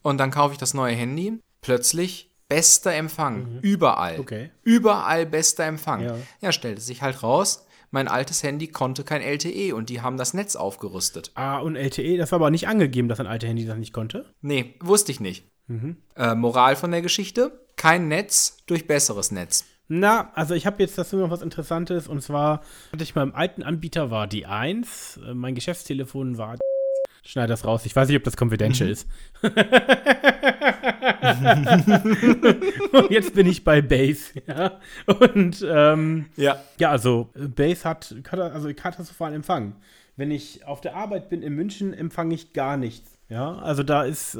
[0.03, 1.39] Und dann kaufe ich das neue Handy.
[1.61, 3.59] Plötzlich bester Empfang.
[3.61, 4.19] Überall.
[4.19, 4.51] Okay.
[4.61, 6.01] Überall bester Empfang.
[6.01, 6.15] Ja.
[6.41, 10.33] ja, stellte sich halt raus, mein altes Handy konnte kein LTE und die haben das
[10.33, 11.31] Netz aufgerüstet.
[11.35, 14.25] Ah, und LTE, das war aber nicht angegeben, dass ein altes Handy das nicht konnte.
[14.41, 15.45] Nee, wusste ich nicht.
[16.15, 19.65] Äh, Moral von der Geschichte: kein Netz durch besseres Netz.
[19.87, 23.61] Na, also ich habe jetzt dazu noch was Interessantes und zwar hatte ich beim alten
[23.61, 26.57] Anbieter war die 1, äh, mein Geschäftstelefon war
[27.25, 27.85] Schneid das raus.
[27.85, 29.07] Ich weiß nicht, ob das confidential ist.
[32.91, 34.33] und jetzt bin ich bei Base.
[34.45, 34.79] Ja?
[35.05, 36.57] Und ähm, Ja.
[36.77, 39.75] ja, also äh, Base hat also katastrophalen Empfang.
[40.15, 43.09] Wenn ich auf der Arbeit bin in München, empfange ich gar nichts.
[43.29, 44.39] Ja, also da ist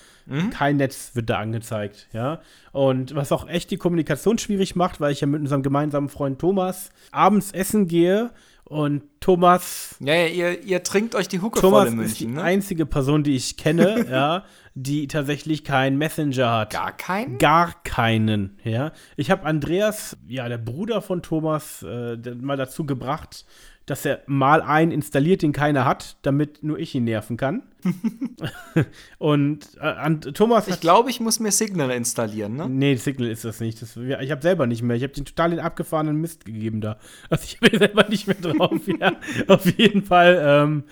[0.52, 2.08] kein Netz wird da angezeigt.
[2.14, 2.42] Ja,
[2.74, 6.38] und was auch echt die Kommunikation schwierig macht, weil ich ja mit unserem gemeinsamen Freund
[6.38, 8.30] Thomas abends essen gehe
[8.66, 12.26] und Thomas Ja, ja ihr, ihr trinkt euch die Hucke voll Thomas in ist die
[12.26, 12.44] München, ne?
[12.44, 14.44] einzige Person, die ich kenne, ja,
[14.76, 16.72] die tatsächlich keinen Messenger hat.
[16.72, 17.38] Gar keinen?
[17.38, 18.92] Gar keinen, ja.
[19.16, 23.46] Ich habe Andreas, ja, der Bruder von Thomas, äh, mal dazu gebracht,
[23.86, 27.64] dass er mal einen installiert, den keiner hat, damit nur ich ihn nerven kann.
[29.18, 32.70] Und äh, an, Thomas Ich glaube, ich muss mir Signal installieren, ne?
[32.70, 33.82] Nee, Signal ist das nicht.
[33.82, 34.96] Das, ich habe selber nicht mehr.
[34.96, 36.98] Ich habe den total den abgefahrenen Mist gegeben da.
[37.30, 38.80] Also ich habe selber nicht mehr drauf.
[39.00, 39.12] ja.
[39.48, 40.42] Auf jeden Fall.
[40.42, 40.84] Ähm,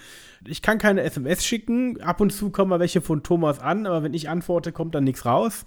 [0.46, 2.02] ich kann keine SMS schicken.
[2.02, 5.06] Ab und zu kommen mal welche von Thomas an, aber wenn ich antworte, kommt dann
[5.06, 5.66] nichts raus.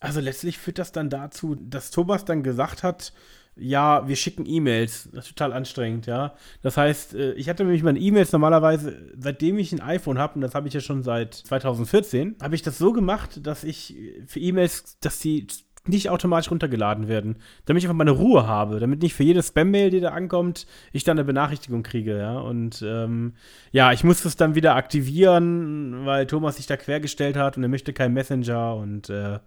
[0.00, 3.12] Also letztlich führt das dann dazu, dass Thomas dann gesagt hat,
[3.56, 5.08] ja, wir schicken E-Mails.
[5.12, 6.34] Das ist total anstrengend, ja.
[6.62, 10.40] Das heißt, äh, ich hatte nämlich meine E-Mails normalerweise, seitdem ich ein iPhone habe, und
[10.42, 14.40] das habe ich ja schon seit 2014, habe ich das so gemacht, dass ich für
[14.40, 15.46] E-Mails, dass die
[15.88, 19.90] nicht automatisch runtergeladen werden, damit ich einfach meine Ruhe habe, damit nicht für jede Spam-Mail,
[19.90, 22.38] die da ankommt, ich dann eine Benachrichtigung kriege, ja.
[22.38, 23.34] Und ähm,
[23.72, 27.68] ja, ich musste es dann wieder aktivieren, weil Thomas sich da quergestellt hat und er
[27.68, 29.38] möchte keinen Messenger und äh,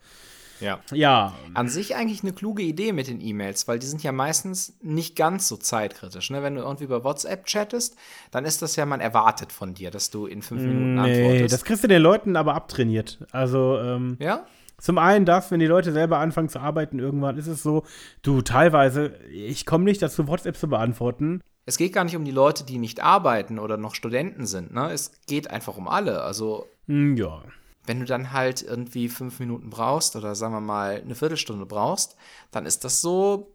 [0.59, 0.79] Ja.
[0.91, 4.73] ja, An sich eigentlich eine kluge Idee mit den E-Mails, weil die sind ja meistens
[4.81, 6.29] nicht ganz so zeitkritisch.
[6.29, 6.43] Ne?
[6.43, 7.95] Wenn du irgendwie über WhatsApp chattest,
[8.31, 11.53] dann ist das ja, man erwartet von dir, dass du in fünf Minuten Nee, antwortest.
[11.53, 13.19] das kriegst du den Leuten aber abtrainiert.
[13.31, 14.45] Also, ähm, ja?
[14.79, 17.83] zum einen das, wenn die Leute selber anfangen zu arbeiten, irgendwann ist es so,
[18.21, 21.41] du, teilweise, ich komme nicht dazu, WhatsApp zu beantworten.
[21.65, 24.73] Es geht gar nicht um die Leute, die nicht arbeiten oder noch Studenten sind.
[24.73, 24.91] Ne?
[24.91, 26.21] Es geht einfach um alle.
[26.23, 27.43] Also Hm, ja.
[27.85, 32.15] Wenn du dann halt irgendwie fünf Minuten brauchst oder sagen wir mal eine Viertelstunde brauchst,
[32.51, 33.51] dann ist das so,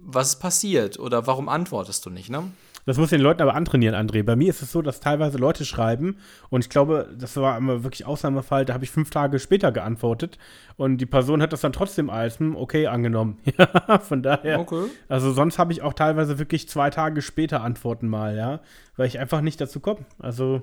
[0.00, 2.44] was ist passiert oder warum antwortest du nicht, ne?
[2.84, 4.24] Das muss den Leuten aber antrainieren, André.
[4.24, 6.16] Bei mir ist es so, dass teilweise Leute schreiben
[6.50, 10.38] und ich glaube, das war immer wirklich Ausnahmefall, da habe ich fünf Tage später geantwortet
[10.76, 13.38] und die Person hat das dann trotzdem als hm, okay angenommen.
[13.58, 14.60] Ja, von daher.
[14.60, 14.86] Okay.
[15.08, 18.60] Also sonst habe ich auch teilweise wirklich zwei Tage später Antworten mal, ja,
[18.96, 20.00] weil ich einfach nicht dazu komme.
[20.18, 20.62] Also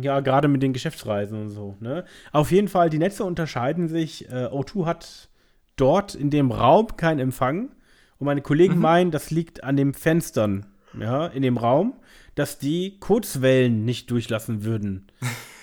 [0.00, 1.76] ja, gerade mit den Geschäftsreisen und so.
[1.80, 2.04] Ne?
[2.32, 4.28] Auf jeden Fall, die Netze unterscheiden sich.
[4.28, 5.28] Äh, O2 hat
[5.76, 7.70] dort in dem Raum keinen Empfang
[8.18, 10.66] und meine Kollegen meinen, das liegt an den Fenstern,
[10.98, 11.94] ja, in dem Raum,
[12.34, 15.06] dass die Kurzwellen nicht durchlassen würden.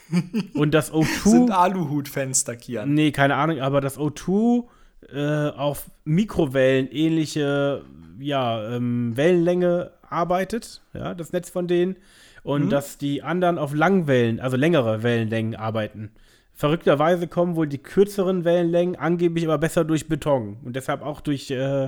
[0.54, 2.94] und das O2 Sind Aluhutfenster, Kian.
[2.94, 4.66] Nee, keine Ahnung, aber das O2
[5.14, 7.84] äh, auf Mikrowellen ähnliche
[8.20, 11.96] ja, ähm, Wellenlänge arbeitet, ja, das Netz von denen,
[12.44, 16.12] und dass die anderen auf Langwellen, also längere Wellenlängen arbeiten.
[16.54, 21.50] Verrückterweise kommen wohl die kürzeren Wellenlängen angeblich aber besser durch Beton und deshalb auch durch
[21.50, 21.86] äh,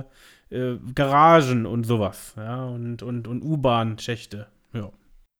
[0.50, 4.90] äh, Garagen und sowas, ja, und, und, und U-Bahn-Schächte, ja.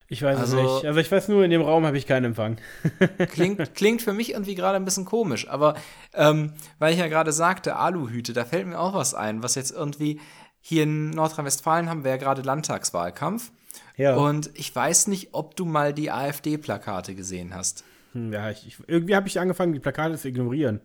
[0.06, 0.86] Ich weiß Also- es nicht.
[0.86, 2.58] Also ich weiß nur, in dem Raum habe ich keinen Empfang.
[3.30, 5.74] Klingt, klingt für mich irgendwie gerade ein bisschen komisch, aber
[6.12, 9.70] ähm, weil ich ja gerade sagte, Aluhüte, da fällt mir auch was ein, was jetzt
[9.72, 10.20] irgendwie
[10.60, 13.50] hier in Nordrhein-Westfalen haben wir ja gerade Landtagswahlkampf.
[13.96, 14.16] Ja.
[14.16, 17.84] Und ich weiß nicht, ob du mal die AfD-Plakate gesehen hast.
[18.12, 20.80] Hm, ja, ich, ich, irgendwie habe ich angefangen, die Plakate zu ignorieren.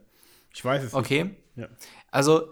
[0.53, 1.23] Ich weiß es Okay.
[1.25, 1.35] nicht.
[1.55, 1.67] Ja.
[2.11, 2.43] Also,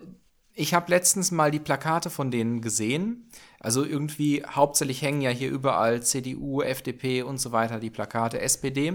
[0.54, 3.30] ich habe letztens mal die Plakate von denen gesehen.
[3.60, 8.93] Also irgendwie hauptsächlich hängen ja hier überall CDU, FDP und so weiter die Plakate, SPD.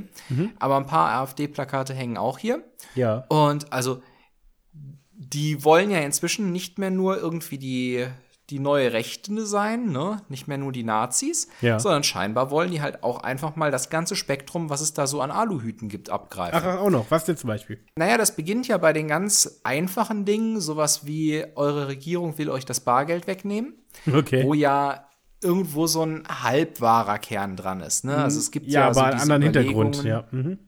[0.58, 2.64] Aber ein paar AfD-Plakate hängen auch hier.
[2.96, 3.24] Ja.
[3.28, 4.02] Und also,
[5.14, 8.06] die wollen ja inzwischen nicht mehr nur irgendwie die,
[8.52, 10.20] die neue Rechte sein, ne?
[10.28, 11.80] Nicht mehr nur die Nazis, Ja.
[11.80, 15.20] sondern scheinbar wollen die halt auch einfach mal das ganze Spektrum, was es da so
[15.22, 16.60] an Aluhüten gibt, abgreifen.
[16.62, 17.10] Ach, auch noch.
[17.10, 17.80] Was denn zum Beispiel?
[17.96, 22.64] Naja, das beginnt ja bei den ganz einfachen Dingen, sowas wie eure Regierung will euch
[22.66, 23.74] das Bargeld wegnehmen,
[24.12, 24.44] Okay.
[24.44, 25.08] wo ja
[25.42, 28.04] irgendwo so ein halbwahrer Kern dran ist.
[28.04, 28.16] Ne?
[28.16, 30.04] Also es gibt ja, ja, aber so einen anderen Hintergrund.
[30.04, 30.24] Ja.
[30.30, 30.58] Mhm.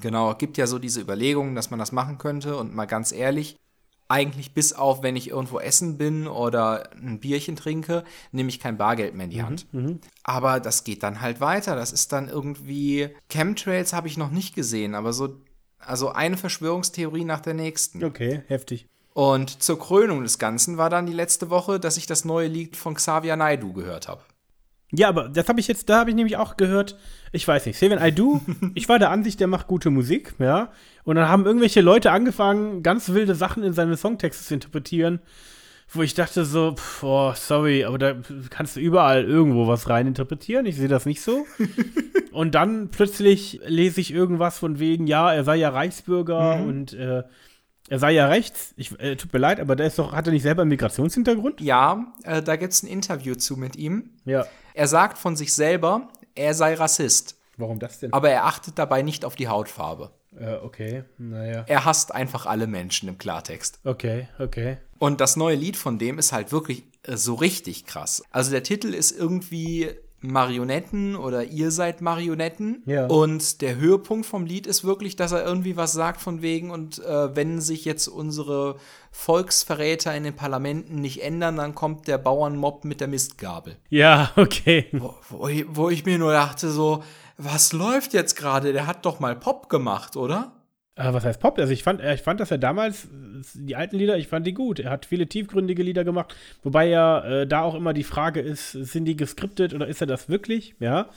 [0.00, 3.12] Genau, es gibt ja so diese Überlegungen, dass man das machen könnte und mal ganz
[3.12, 3.56] ehrlich,
[4.08, 8.76] eigentlich bis auf, wenn ich irgendwo essen bin oder ein Bierchen trinke, nehme ich kein
[8.76, 9.66] Bargeld mehr in die Mhm, Hand.
[10.22, 11.74] Aber das geht dann halt weiter.
[11.74, 15.40] Das ist dann irgendwie, Chemtrails habe ich noch nicht gesehen, aber so,
[15.78, 18.04] also eine Verschwörungstheorie nach der nächsten.
[18.04, 18.86] Okay, heftig.
[19.14, 22.76] Und zur Krönung des Ganzen war dann die letzte Woche, dass ich das neue Lied
[22.76, 24.22] von Xavier Naidoo gehört habe.
[24.96, 26.96] Ja, aber das habe ich jetzt, da habe ich nämlich auch gehört,
[27.32, 28.40] ich weiß nicht, Seven I Do,
[28.74, 30.70] ich war der Ansicht, der macht gute Musik, ja.
[31.04, 35.20] Und dann haben irgendwelche Leute angefangen, ganz wilde Sachen in seine Songtexte zu interpretieren,
[35.92, 38.14] wo ich dachte so, pff, oh, sorry, aber da
[38.50, 41.46] kannst du überall irgendwo was rein interpretieren, ich sehe das nicht so.
[42.32, 47.24] und dann plötzlich lese ich irgendwas von wegen, ja, er sei ja Reichsbürger und äh,
[47.88, 48.72] er sei ja rechts.
[48.76, 51.60] Ich, äh, tut mir leid, aber der ist doch, hat er nicht selber einen Migrationshintergrund?
[51.60, 54.10] Ja, äh, da gibt es ein Interview zu mit ihm.
[54.24, 54.46] Ja.
[54.72, 58.12] Er sagt von sich selber, er sei Rassist, Warum das denn?
[58.12, 60.10] aber er achtet dabei nicht auf die Hautfarbe.
[60.38, 61.64] Äh, okay, naja.
[61.68, 63.78] Er hasst einfach alle Menschen im Klartext.
[63.84, 64.78] Okay, okay.
[64.98, 68.24] Und das neue Lied von dem ist halt wirklich äh, so richtig krass.
[68.30, 69.90] Also der Titel ist irgendwie
[70.26, 72.82] Marionetten oder ihr seid Marionetten.
[72.86, 73.06] Ja.
[73.06, 76.98] Und der Höhepunkt vom Lied ist wirklich, dass er irgendwie was sagt von wegen und
[77.04, 78.76] äh, wenn sich jetzt unsere
[79.10, 83.76] Volksverräter in den Parlamenten nicht ändern, dann kommt der Bauernmob mit der Mistgabel.
[83.90, 84.86] Ja, okay.
[84.92, 87.02] Wo, wo, ich, wo ich mir nur dachte so,
[87.36, 88.72] was läuft jetzt gerade?
[88.72, 90.52] Der hat doch mal Pop gemacht, oder?
[90.96, 91.58] Äh, was heißt Pop?
[91.58, 93.08] Also ich fand, äh, ich fand, dass er damals,
[93.54, 94.78] die alten Lieder, ich fand die gut.
[94.78, 98.72] Er hat viele tiefgründige Lieder gemacht, wobei ja äh, da auch immer die Frage ist,
[98.72, 100.74] sind die geskriptet oder ist er das wirklich?
[100.80, 101.08] Ja.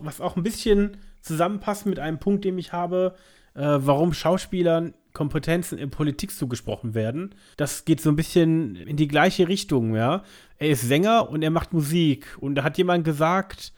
[0.00, 3.16] Was auch ein bisschen zusammenpasst mit einem Punkt, den ich habe,
[3.54, 7.34] äh, warum Schauspielern Kompetenzen in Politik zugesprochen werden.
[7.56, 10.22] Das geht so ein bisschen in die gleiche Richtung, ja.
[10.58, 12.36] Er ist Sänger und er macht Musik.
[12.38, 13.72] Und da hat jemand gesagt,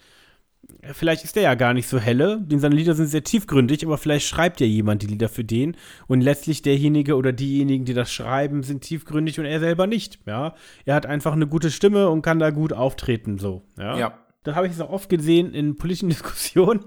[0.92, 3.98] vielleicht ist der ja gar nicht so helle, denn seine Lieder sind sehr tiefgründig, aber
[3.98, 8.12] vielleicht schreibt ja jemand die Lieder für den und letztlich derjenige oder diejenigen, die das
[8.12, 10.54] schreiben, sind tiefgründig und er selber nicht, ja.
[10.84, 13.96] Er hat einfach eine gute Stimme und kann da gut auftreten, so, ja.
[13.96, 14.18] Ja.
[14.44, 16.80] Das habe ich jetzt auch oft gesehen in politischen Diskussionen,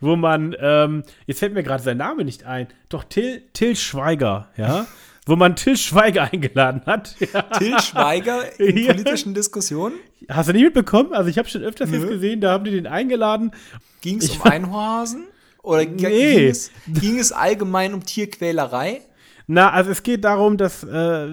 [0.00, 4.50] wo man, ähm, jetzt fällt mir gerade sein Name nicht ein, doch Till, Till Schweiger,
[4.56, 4.86] ja,
[5.24, 7.16] wo man Till Schweiger eingeladen hat.
[7.32, 7.42] Ja.
[7.42, 9.94] Till Schweiger in politischen Diskussionen?
[10.28, 11.12] Hast du nicht mitbekommen?
[11.12, 13.50] Also ich habe schon öfters jetzt gesehen, da haben die den eingeladen.
[14.00, 15.24] Ging es um Einhorhasen?
[15.62, 16.36] Oder Nee.
[16.36, 19.00] ging, es, ging es allgemein um Tierquälerei?
[19.46, 21.28] Na, also es geht darum, dass, äh,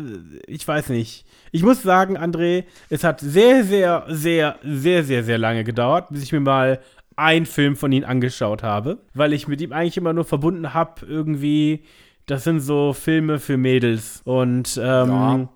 [0.48, 1.26] ich weiß nicht.
[1.52, 6.24] Ich muss sagen, André, es hat sehr, sehr, sehr, sehr, sehr, sehr lange gedauert, bis
[6.24, 6.80] ich mir mal
[7.18, 11.06] einen Film von ihm angeschaut habe, weil ich mit ihm eigentlich immer nur verbunden habe,
[11.06, 11.84] irgendwie,
[12.26, 14.22] das sind so Filme für Mädels.
[14.26, 15.50] Und ähm,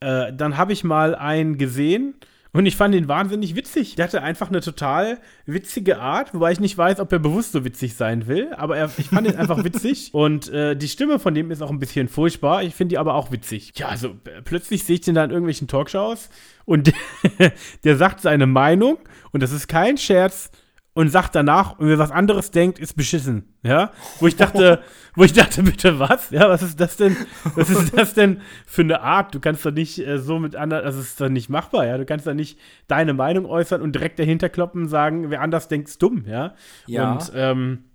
[0.00, 2.14] äh, dann habe ich mal einen gesehen
[2.54, 3.96] und ich fand ihn wahnsinnig witzig.
[3.96, 7.64] Der hatte einfach eine total witzige Art, wobei ich nicht weiß, ob er bewusst so
[7.64, 10.10] witzig sein will, aber er, ich fand ihn einfach witzig.
[10.12, 12.62] Und äh, die Stimme von dem ist auch ein bisschen furchtbar.
[12.62, 13.72] Ich finde die aber auch witzig.
[13.74, 16.30] Ja, also äh, plötzlich sehe ich den da in irgendwelchen Talkshows
[16.64, 16.92] und
[17.38, 17.52] der,
[17.84, 18.98] der sagt seine Meinung
[19.32, 20.52] und das ist kein Scherz
[20.94, 23.52] und sagt danach, und wer was anderes denkt, ist beschissen.
[23.62, 24.80] Ja, wo ich dachte,
[25.14, 26.30] wo ich dachte, bitte was?
[26.30, 27.16] Ja, was ist das denn?
[27.56, 29.34] Was ist das denn für eine Art?
[29.34, 31.98] Du kannst doch nicht äh, so mit anderen, also es ist doch nicht machbar, ja.
[31.98, 35.68] Du kannst doch nicht deine Meinung äußern und direkt dahinter kloppen und sagen, wer anders
[35.68, 36.54] denkt, ist dumm, ja.
[36.86, 37.12] Ja.
[37.12, 37.93] Und ähm, äh,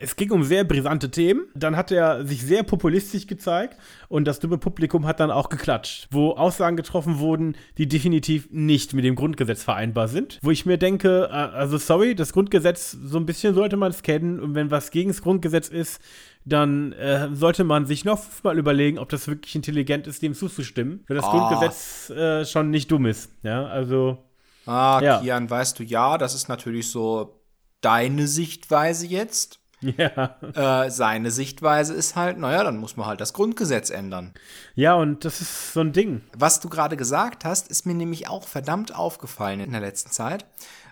[0.00, 1.46] es ging um sehr brisante Themen.
[1.54, 6.08] Dann hat er sich sehr populistisch gezeigt und das dumme Publikum hat dann auch geklatscht,
[6.10, 10.38] wo Aussagen getroffen wurden, die definitiv nicht mit dem Grundgesetz vereinbar sind.
[10.42, 14.02] Wo ich mir denke, äh, also sorry, das Grundgesetz, so ein bisschen sollte man es
[14.02, 16.00] kennen und wenn was gegen das Grundgesetz ist,
[16.44, 21.04] dann äh, sollte man sich noch mal überlegen, ob das wirklich intelligent ist, dem zuzustimmen,
[21.06, 21.30] weil das Ah.
[21.30, 23.30] Grundgesetz äh, schon nicht dumm ist.
[23.42, 24.18] Ja, also
[24.66, 25.18] Ah, Ja.
[25.20, 27.38] Kian, weißt du, ja, das ist natürlich so
[27.82, 29.58] deine Sichtweise jetzt.
[29.82, 30.36] Ja.
[30.54, 34.32] Äh, seine Sichtweise ist halt, naja, dann muss man halt das Grundgesetz ändern.
[34.76, 36.22] Ja, und das ist so ein Ding.
[36.36, 40.46] Was du gerade gesagt hast, ist mir nämlich auch verdammt aufgefallen in der letzten Zeit.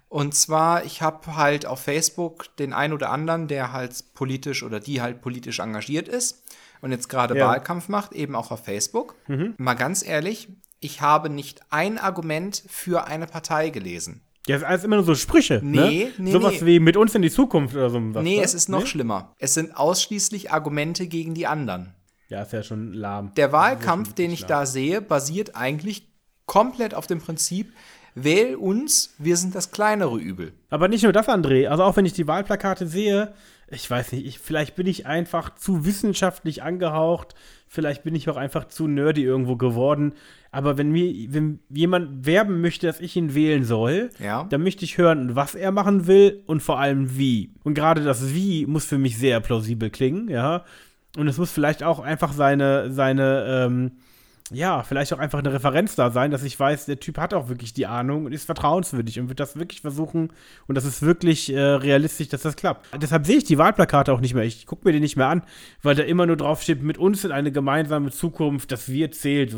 [0.08, 4.80] Und zwar, ich habe halt auf Facebook den einen oder anderen, der halt politisch oder
[4.80, 6.42] die halt politisch engagiert ist
[6.80, 7.46] und jetzt gerade Ja.
[7.46, 9.14] Wahlkampf macht, eben auch auf Facebook.
[9.56, 10.48] Mal ganz ehrlich,
[10.80, 14.22] ich habe nicht ein Argument für eine Partei gelesen.
[14.46, 15.60] Ja, es ist alles immer nur so Sprüche.
[15.62, 16.12] Nee, ne?
[16.18, 16.66] nee, Sowas nee.
[16.66, 18.00] wie mit uns in die Zukunft oder so.
[18.14, 18.42] Was, nee, ne?
[18.42, 19.34] es ist noch schlimmer.
[19.38, 21.94] Es sind ausschließlich Argumente gegen die anderen.
[22.28, 23.34] Ja, ist ja schon lahm.
[23.34, 26.08] Der Wahlkampf, den ich da sehe, basiert eigentlich
[26.46, 27.72] komplett auf dem Prinzip,
[28.14, 30.52] wähl uns, wir sind das kleinere Übel.
[30.68, 31.68] Aber nicht nur das, André.
[31.68, 33.34] Also auch wenn ich die Wahlplakate sehe,
[33.68, 37.34] ich weiß nicht, ich, vielleicht bin ich einfach zu wissenschaftlich angehaucht,
[37.72, 40.14] vielleicht bin ich auch einfach zu nerdy irgendwo geworden.
[40.50, 44.42] Aber wenn mir wenn jemand werben möchte, dass ich ihn wählen soll, Ja.
[44.50, 47.52] dann möchte ich hören, was er machen will und vor allem wie.
[47.62, 50.64] Und gerade das Wie muss für mich sehr plausibel klingen, ja.
[51.16, 53.92] Und es muss vielleicht auch einfach seine, seine, ähm,
[54.50, 57.48] ja, vielleicht auch einfach eine Referenz da sein, dass ich weiß, der Typ hat auch
[57.48, 60.32] wirklich die Ahnung und ist vertrauenswürdig und wird das wirklich versuchen
[60.66, 62.88] und das ist wirklich äh, realistisch, dass das klappt.
[63.00, 64.44] Deshalb sehe ich die Wahlplakate auch nicht mehr.
[64.44, 65.42] Ich gucke mir die nicht mehr an,
[65.82, 69.54] weil da immer nur drauf steht, mit uns in eine gemeinsame Zukunft, das wir zählt.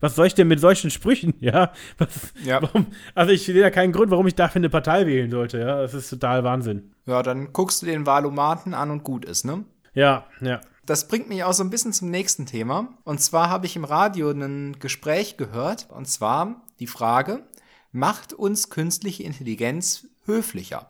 [0.00, 1.72] Was soll ich denn mit solchen Sprüchen, ja?
[1.98, 2.62] Was, Ja.
[2.62, 5.82] Warum, also ich sehe da keinen Grund, warum ich dafür eine Partei wählen sollte, ja?
[5.82, 6.90] Das ist total Wahnsinn.
[7.06, 9.64] Ja, dann guckst du den Wahlomaten an und gut ist, ne?
[9.94, 10.60] Ja, ja.
[10.86, 12.88] Das bringt mich auch so ein bisschen zum nächsten Thema.
[13.04, 15.88] Und zwar habe ich im Radio ein Gespräch gehört.
[15.90, 17.44] Und zwar die Frage,
[17.92, 20.88] macht uns künstliche Intelligenz höflicher?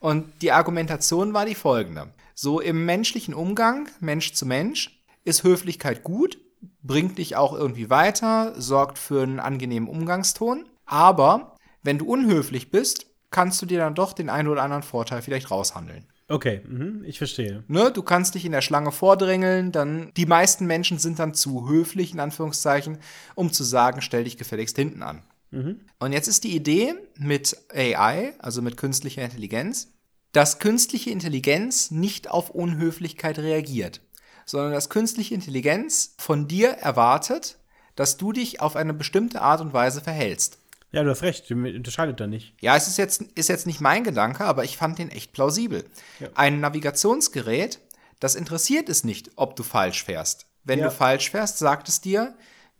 [0.00, 2.08] Und die Argumentation war die folgende.
[2.34, 6.38] So im menschlichen Umgang, Mensch zu Mensch, ist Höflichkeit gut,
[6.82, 10.64] bringt dich auch irgendwie weiter, sorgt für einen angenehmen Umgangston.
[10.86, 15.22] Aber wenn du unhöflich bist, kannst du dir dann doch den einen oder anderen Vorteil
[15.22, 16.06] vielleicht raushandeln.
[16.30, 17.64] Okay, mhm, ich verstehe.
[17.66, 21.68] Ne, du kannst dich in der Schlange vordrängeln, dann die meisten Menschen sind dann zu
[21.68, 22.98] höflich, in Anführungszeichen,
[23.34, 25.22] um zu sagen, stell dich gefälligst hinten an.
[25.98, 29.88] Und jetzt ist die Idee mit AI, also mit künstlicher Intelligenz,
[30.30, 34.00] dass künstliche Intelligenz nicht auf Unhöflichkeit reagiert,
[34.46, 37.58] sondern dass künstliche Intelligenz von dir erwartet,
[37.96, 40.58] dass du dich auf eine bestimmte Art und Weise verhältst.
[40.92, 42.54] Ja, du hast recht, unterscheidet da nicht.
[42.60, 45.84] Ja, es ist jetzt, ist jetzt nicht mein Gedanke, aber ich fand den echt plausibel.
[46.34, 47.78] Ein Navigationsgerät,
[48.18, 50.46] das interessiert es nicht, ob du falsch fährst.
[50.64, 50.86] Wenn Ja.
[50.86, 52.34] du falsch fährst, sagt es dir,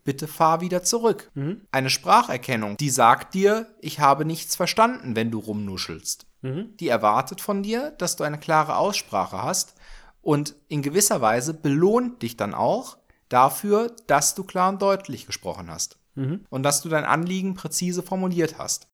[0.05, 1.31] bitte fahr wieder zurück.
[1.71, 6.27] Eine Spracherkennung, die sagt dir, ich habe nichts verstanden, wenn du rumnuschelst.
[6.43, 9.75] Die erwartet von dir, dass du eine klare Aussprache hast
[10.23, 12.97] und in gewisser Weise belohnt dich dann auch
[13.29, 18.59] dafür, dass du klar und deutlich gesprochen hast und dass du dein Anliegen präzise formuliert
[18.59, 18.89] hast.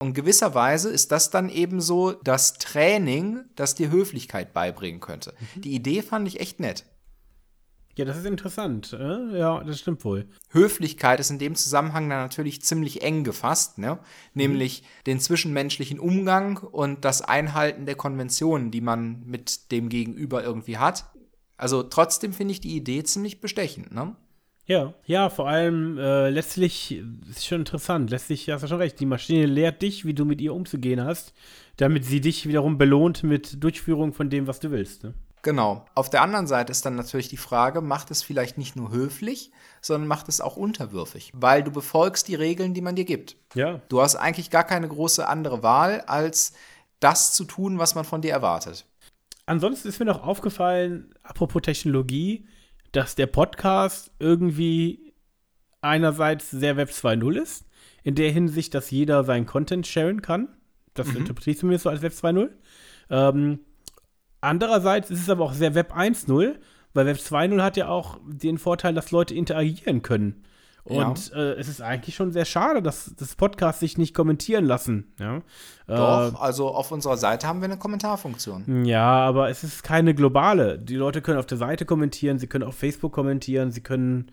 [0.00, 5.34] Und gewisserweise ist das dann eben so das Training, das dir Höflichkeit beibringen könnte.
[5.56, 6.84] Die Idee fand ich echt nett.
[7.96, 8.92] Ja, das ist interessant.
[8.92, 9.36] Äh?
[9.36, 10.28] Ja, das stimmt wohl.
[10.50, 13.98] Höflichkeit ist in dem Zusammenhang dann natürlich ziemlich eng gefasst, ne?
[14.34, 20.78] nämlich den zwischenmenschlichen Umgang und das Einhalten der Konventionen, die man mit dem Gegenüber irgendwie
[20.78, 21.06] hat.
[21.56, 23.92] Also trotzdem finde ich die Idee ziemlich bestechend.
[23.92, 24.14] Ne?
[24.68, 28.10] Ja, ja, vor allem äh, letztlich ist schon interessant.
[28.10, 29.00] Letztlich hast du schon recht.
[29.00, 31.32] Die Maschine lehrt dich, wie du mit ihr umzugehen hast,
[31.78, 35.04] damit sie dich wiederum belohnt mit Durchführung von dem, was du willst.
[35.04, 35.14] Ne?
[35.40, 35.86] Genau.
[35.94, 39.52] Auf der anderen Seite ist dann natürlich die Frage, macht es vielleicht nicht nur höflich,
[39.80, 43.36] sondern macht es auch unterwürfig, weil du befolgst die Regeln, die man dir gibt.
[43.54, 43.80] Ja.
[43.88, 46.52] Du hast eigentlich gar keine große andere Wahl, als
[47.00, 48.84] das zu tun, was man von dir erwartet.
[49.46, 52.46] Ansonsten ist mir noch aufgefallen, apropos Technologie,
[52.92, 55.14] dass der Podcast irgendwie
[55.80, 57.66] einerseits sehr Web 2.0 ist,
[58.02, 60.48] in der Hinsicht, dass jeder seinen Content sharen kann.
[60.94, 62.50] Das interpretiere ich zumindest so als Web 2.0.
[63.10, 63.60] Ähm,
[64.40, 66.56] andererseits ist es aber auch sehr Web 1.0,
[66.94, 70.44] weil Web 2.0 hat ja auch den Vorteil, dass Leute interagieren können.
[70.88, 75.12] Und äh, es ist eigentlich schon sehr schade, dass das Podcast sich nicht kommentieren lassen.
[75.18, 75.42] Ja?
[75.86, 78.84] Doch, also auf unserer Seite haben wir eine Kommentarfunktion.
[78.84, 80.78] Ja, aber es ist keine globale.
[80.78, 84.30] Die Leute können auf der Seite kommentieren, sie können auf Facebook kommentieren, sie können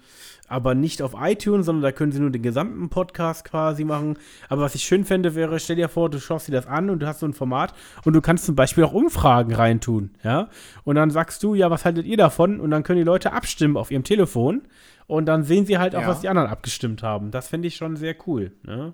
[0.48, 4.18] aber nicht auf iTunes, sondern da können sie nur den gesamten Podcast quasi machen.
[4.50, 7.00] Aber was ich schön fände, wäre, stell dir vor, du schaust dir das an und
[7.00, 10.50] du hast so ein Format und du kannst zum Beispiel auch Umfragen reintun, ja.
[10.84, 12.60] Und dann sagst du, ja, was haltet ihr davon?
[12.60, 14.62] Und dann können die Leute abstimmen auf ihrem Telefon
[15.08, 16.08] und dann sehen sie halt auch, Ja.
[16.08, 17.32] was die anderen abgestimmt haben.
[17.32, 18.94] Das fände ich schon sehr cool, ne?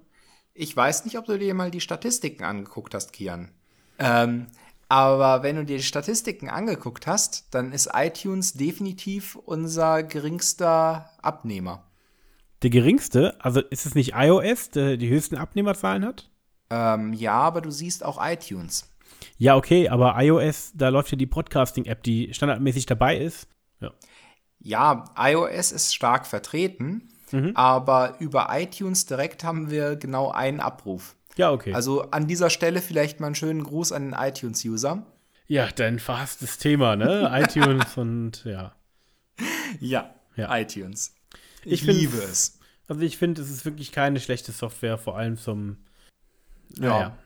[0.53, 3.51] Ich weiß nicht, ob du dir mal die Statistiken angeguckt hast, Kian.
[3.99, 4.47] Ähm,
[4.89, 11.86] aber wenn du dir die Statistiken angeguckt hast, dann ist iTunes definitiv unser geringster Abnehmer.
[12.64, 13.36] der geringste.
[13.39, 16.30] Also ist es nicht iOS, der die höchsten Abnehmerzahlen hat?
[16.70, 18.88] Ähm, ja, aber du siehst auch iTunes.
[19.38, 23.47] Ja, okay, aber iOS, da läuft ja die Podcasting-App, die standardmäßig dabei ist.
[23.80, 23.91] Ja.
[24.64, 27.51] Ja, iOS ist stark vertreten, Mhm.
[27.55, 31.16] aber über iTunes direkt haben wir genau einen Abruf.
[31.38, 31.74] Ja, okay.
[31.74, 35.05] Also an dieser Stelle vielleicht mal einen schönen Gruß an den iTunes-User.
[35.47, 37.30] ja, dein verhasstes Thema, ne?
[37.43, 38.74] iTunes und ja.
[39.80, 40.55] Ja, Ja.
[40.57, 41.14] iTunes.
[41.64, 42.59] Ich Ich, liebe es.
[42.88, 45.78] Also ich finde, es ist wirklich keine schlechte Software, vor allem zum.
[46.78, 46.89] Ja.
[46.89, 47.18] Naja.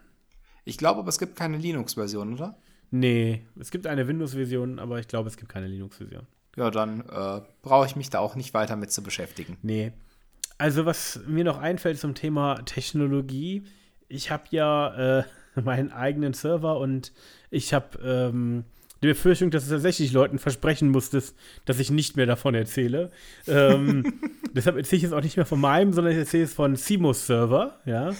[0.63, 2.57] Ich glaube aber, es gibt keine Linux-Version, oder?
[2.91, 6.25] Nee, es gibt eine Windows-Version, aber ich glaube, es gibt keine Linux-Version.
[6.56, 9.58] Ja, dann äh, brauche ich mich da auch nicht weiter mit zu beschäftigen.
[9.62, 9.91] Nee.
[10.58, 13.66] Also, was mir noch einfällt zum Thema Technologie,
[14.08, 15.24] ich habe ja äh,
[15.62, 17.12] meinen eigenen Server und
[17.49, 18.64] ich habe ähm,
[19.03, 21.36] die Befürchtung, dass du tatsächlich Leuten versprechen musstest,
[21.66, 23.12] dass ich nicht mehr davon erzähle.
[23.47, 24.14] Ähm,
[24.53, 27.28] deshalb erzähle ich es auch nicht mehr von meinem, sondern ich erzähle es von Simos
[27.28, 28.14] Server, ja.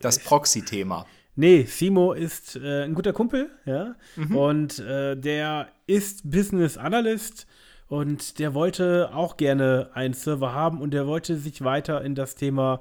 [0.00, 1.06] Das Proxy-Thema.
[1.36, 3.96] Nee, Simo ist äh, ein guter Kumpel, ja.
[4.34, 7.46] Und äh, der ist Business Analyst
[7.88, 12.34] und der wollte auch gerne einen Server haben und der wollte sich weiter in das
[12.34, 12.80] Thema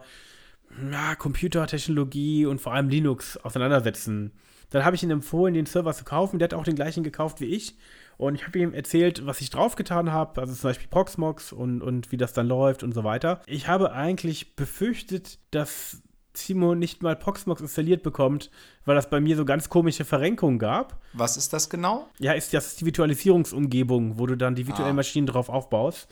[0.91, 4.32] ja, Computertechnologie und vor allem Linux auseinandersetzen.
[4.70, 6.39] Dann habe ich ihm empfohlen, den Server zu kaufen.
[6.39, 7.78] Der hat auch den gleichen gekauft wie ich.
[8.18, 12.12] Und ich habe ihm erzählt, was ich draufgetan habe, also zum Beispiel Proxmox und, und
[12.12, 13.41] wie das dann läuft und so weiter.
[13.47, 16.03] Ich habe eigentlich befürchtet, dass
[16.36, 18.49] Simo nicht mal Proxmox installiert bekommt,
[18.86, 20.99] weil das bei mir so ganz komische Verrenkungen gab.
[21.13, 22.07] Was ist das genau?
[22.19, 24.95] Ja, ist das ist die Virtualisierungsumgebung, wo du dann die virtuellen Ah.
[24.95, 26.07] Maschinen drauf aufbaust.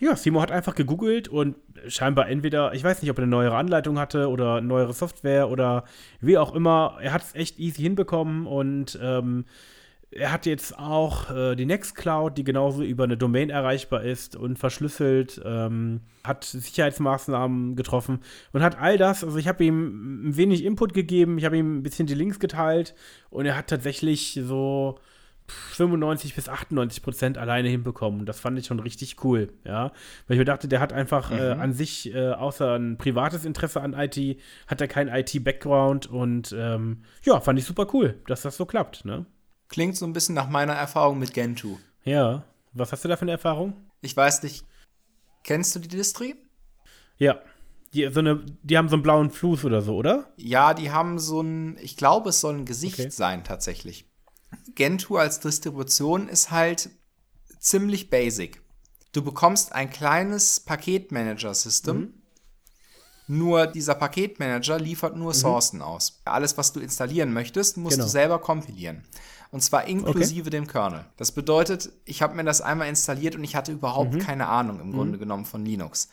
[0.00, 1.56] Ja, Simo hat einfach gegoogelt und
[1.88, 5.84] scheinbar entweder, ich weiß nicht, ob er eine neuere Anleitung hatte oder neuere Software oder
[6.20, 6.98] wie auch immer.
[7.02, 9.44] Er hat es echt easy hinbekommen und ähm,
[10.10, 14.58] er hat jetzt auch äh, die Nextcloud, die genauso über eine Domain erreichbar ist und
[14.58, 18.20] verschlüsselt, ähm, hat Sicherheitsmaßnahmen getroffen
[18.52, 21.78] und hat all das, also ich habe ihm ein wenig Input gegeben, ich habe ihm
[21.78, 22.94] ein bisschen die Links geteilt
[23.30, 24.98] und er hat tatsächlich so
[25.48, 28.20] 95 bis 98 Prozent alleine hinbekommen.
[28.20, 29.92] Und das fand ich schon richtig cool, ja.
[30.26, 33.80] Weil ich mir dachte, der hat einfach äh, an sich, äh, außer ein privates Interesse
[33.80, 38.56] an IT, hat er keinen IT-Background und ähm, ja, fand ich super cool, dass das
[38.56, 39.24] so klappt, ne?
[39.68, 41.78] Klingt so ein bisschen nach meiner Erfahrung mit Gentoo.
[42.04, 42.44] Ja.
[42.72, 43.74] Was hast du da für eine Erfahrung?
[44.00, 44.64] Ich weiß nicht,
[45.44, 46.36] kennst du die Distri?
[47.18, 47.40] Ja.
[47.94, 50.30] Die, so eine, die haben so einen blauen Fluss oder so, oder?
[50.36, 53.10] Ja, die haben so ein, ich glaube, es soll ein Gesicht Okay.
[53.10, 54.06] sein tatsächlich.
[54.74, 56.90] Gentoo als Distribution ist halt
[57.58, 58.62] ziemlich basic.
[59.12, 62.12] Du bekommst ein kleines Paketmanager-System.
[63.26, 66.20] Nur dieser Paketmanager liefert nur Sourcen aus.
[66.24, 68.04] Alles, was du installieren möchtest, musst Genau.
[68.06, 69.04] du selber kompilieren.
[69.50, 71.04] Und zwar inklusive dem Kernel.
[71.16, 74.92] Das bedeutet, ich habe mir das einmal installiert und ich hatte überhaupt keine Ahnung im
[74.92, 76.08] Grunde genommen von Linux.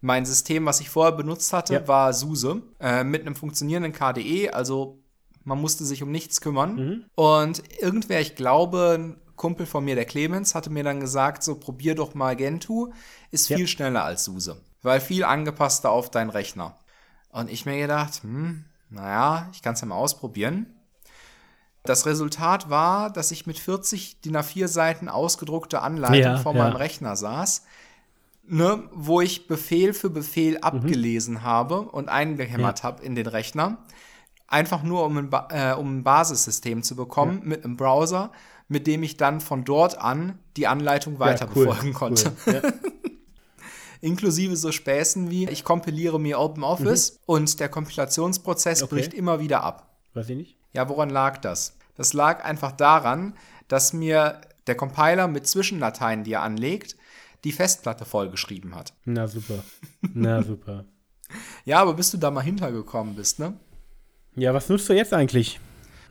[0.00, 1.88] Mein System, was ich vorher benutzt hatte, Ja.
[1.88, 4.98] war SUSE äh, mit einem funktionierenden KDE, also
[5.44, 7.04] man musste sich um nichts kümmern.
[7.14, 11.54] Und irgendwer, ich glaube, ein Kumpel von mir, der Clemens, hatte mir dann gesagt, so
[11.54, 12.92] probier doch mal Gentoo,
[13.30, 13.56] ist Ja.
[13.56, 16.76] viel schneller als SUSE, weil viel angepasster auf deinen Rechner.
[17.30, 20.66] Und ich mir gedacht, hm, naja, ich kann es ja mal ausprobieren.
[21.82, 26.64] Das Resultat war, dass ich mit 40 DIN A4 Seiten ausgedruckte Anleitung Ja, vor ja.
[26.64, 27.62] meinem Rechner saß,
[28.46, 33.78] ne, wo ich Befehl für Befehl abgelesen habe und eingehämmert habe in den Rechner.
[34.46, 38.32] Einfach nur, um ein, ba äh, um ein Basissystem zu bekommen mit einem Browser,
[38.68, 42.32] mit dem ich dann von dort an die Anleitung weiter cool, befolgen konnte.
[42.46, 42.54] Cool.
[42.54, 42.62] Ja.
[44.02, 48.84] Inklusive so Späßen wie, ich kompiliere mir OpenOffice und der Kompilationsprozess Mhm.
[48.84, 48.94] Okay.
[48.94, 49.98] bricht immer wieder ab.
[50.14, 50.59] Weiß ich nicht.
[50.72, 51.76] Ja, woran lag das?
[51.96, 53.34] Das lag einfach daran,
[53.68, 56.96] dass mir der Compiler mit Zwischendateien, die er anlegt,
[57.44, 58.92] die Festplatte vollgeschrieben hat.
[59.04, 59.64] Na super.
[60.14, 60.84] Na super.
[61.64, 63.54] Ja, aber bis du da mal hintergekommen bist, ne?
[64.36, 65.60] Ja, was nutzt du jetzt eigentlich?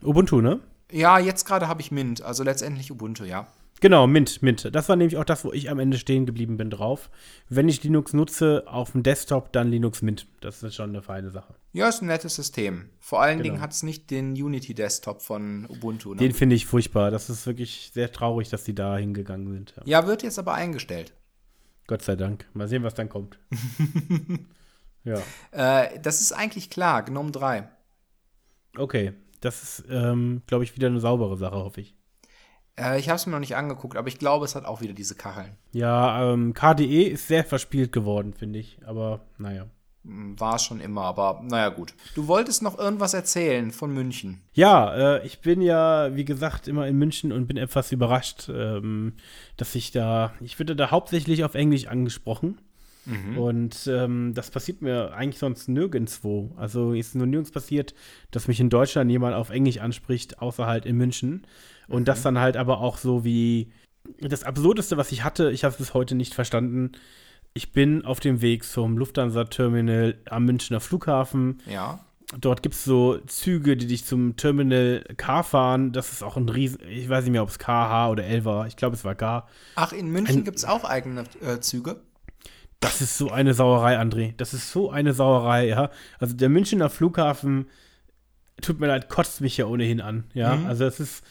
[0.01, 0.59] Ubuntu, ne?
[0.91, 3.47] Ja, jetzt gerade habe ich Mint, also letztendlich Ubuntu, ja.
[3.81, 4.73] Genau, Mint, Mint.
[4.75, 7.09] Das war nämlich auch das, wo ich am Ende stehen geblieben bin drauf.
[7.47, 10.27] Wenn ich Linux nutze auf dem Desktop, dann Linux Mint.
[10.41, 11.55] Das ist schon eine feine Sache.
[11.71, 12.89] Ja, ist ein nettes System.
[12.99, 13.51] Vor allen Genau.
[13.53, 16.13] Dingen hat es nicht den Unity-Desktop von Ubuntu.
[16.13, 16.19] Ne?
[16.19, 17.11] Den finde ich furchtbar.
[17.11, 19.73] Das ist wirklich sehr traurig, dass die da hingegangen sind.
[19.77, 19.83] Ja.
[20.01, 21.13] ja, wird jetzt aber eingestellt.
[21.87, 22.47] Gott sei Dank.
[22.53, 23.39] Mal sehen, was dann kommt.
[25.03, 25.21] ja.
[25.51, 27.69] Äh, das ist eigentlich klar, GNOME 3.
[28.77, 29.13] Okay.
[29.41, 31.95] Das ist, ähm, glaube ich, wieder eine saubere Sache, hoffe ich.
[32.79, 34.93] Äh, ich habe es mir noch nicht angeguckt, aber ich glaube, es hat auch wieder
[34.93, 35.57] diese Kacheln.
[35.71, 38.79] Ja, ähm, KDE ist sehr verspielt geworden, finde ich.
[38.85, 39.65] Aber naja.
[40.05, 41.93] Hm, War schon immer, aber naja, gut.
[42.15, 44.41] Du wolltest noch irgendwas erzählen von München.
[44.53, 49.13] Ja, äh, ich bin ja, wie gesagt, immer in München und bin etwas überrascht, ähm,
[49.57, 52.59] dass ich da, ich würde da hauptsächlich auf Englisch angesprochen.
[53.37, 56.51] Und ähm, das passiert mir eigentlich sonst nirgendwo.
[56.57, 57.93] Also ist nur nirgends passiert,
[58.31, 61.45] dass mich in Deutschland jemand auf Englisch anspricht, außer halt in München.
[61.87, 63.71] Und das dann halt aber auch so wie
[64.21, 66.91] das Absurdeste, was ich hatte, ich habe es bis heute nicht verstanden.
[67.53, 71.61] Ich bin auf dem Weg zum Lufthansa-Terminal am Münchner Flughafen.
[71.65, 71.99] Ja.
[72.39, 75.91] Dort gibt es so Züge, die dich zum Terminal K fahren.
[75.91, 78.45] Das ist auch ein riesen, ich weiß nicht mehr, ob es K, H oder L
[78.45, 78.67] war.
[78.67, 79.47] Ich glaube, es war K.
[79.75, 82.01] Ach, in München gibt es auch eigene äh, Züge.
[82.79, 84.33] Das ist so eine Sauerei, André.
[84.37, 85.91] Das ist so eine Sauerei, ja.
[86.17, 87.67] Also der Münchner Flughafen,
[88.61, 90.57] tut mir leid, kotzt mich ja ohnehin an, ja.
[90.67, 91.23] Also das ist,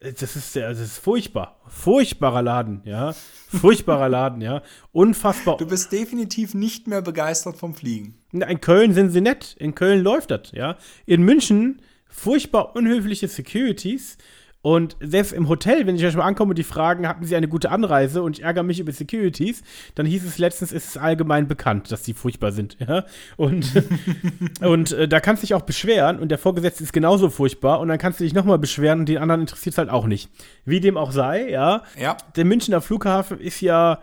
[0.00, 1.60] das ist, das ist furchtbar.
[1.66, 3.14] Furchtbarer Laden, ja.
[3.48, 4.62] Furchtbarer Laden, ja.
[4.92, 5.56] Unfassbar.
[5.56, 8.18] Du bist definitiv nicht mehr begeistert vom Fliegen.
[8.32, 9.56] In Köln sind sie nett.
[9.58, 10.76] In Köln läuft das, ja.
[11.06, 14.18] In München furchtbar unhöfliche Securities.
[14.64, 17.48] Und selbst im Hotel, wenn ich euch mal ankomme und die fragen, hatten sie eine
[17.48, 19.62] gute Anreise und ich ärgere mich über Securities,
[19.94, 23.04] dann hieß es letztens, ist es allgemein bekannt, dass die furchtbar sind, ja.
[23.36, 23.70] Und,
[24.62, 27.88] und äh, da kannst du dich auch beschweren und der Vorgesetzte ist genauso furchtbar und
[27.88, 30.30] dann kannst du dich nochmal beschweren und den anderen interessiert es halt auch nicht.
[30.64, 32.16] Wie dem auch sei, ja Ja.
[32.34, 33.98] der Münchner Flughafen ist ja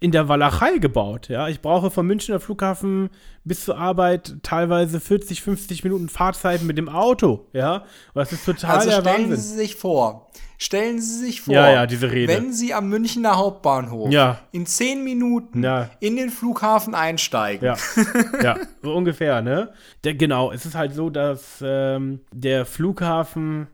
[0.00, 1.28] in der Walachei gebaut.
[1.28, 3.08] Ja, ich brauche vom Münchner Flughafen
[3.44, 7.46] bis zur Arbeit teilweise 40, 50 Minuten Fahrzeit mit dem Auto.
[7.52, 7.84] Ja, und
[8.14, 9.36] das ist total Also der stellen Wahnsinn.
[9.36, 10.28] Sie sich vor,
[10.58, 12.32] stellen Sie sich vor, Ja, ja, diese Rede.
[12.34, 14.40] wenn Sie am Münchner Hauptbahnhof Ja.
[14.52, 15.88] in zehn Minuten Ja.
[16.00, 17.64] in den Flughafen einsteigen.
[17.66, 17.76] Ja,
[18.42, 19.72] ja, so ungefähr, ne?
[20.04, 23.68] Der, genau, es ist halt so, dass ähm, der Flughafen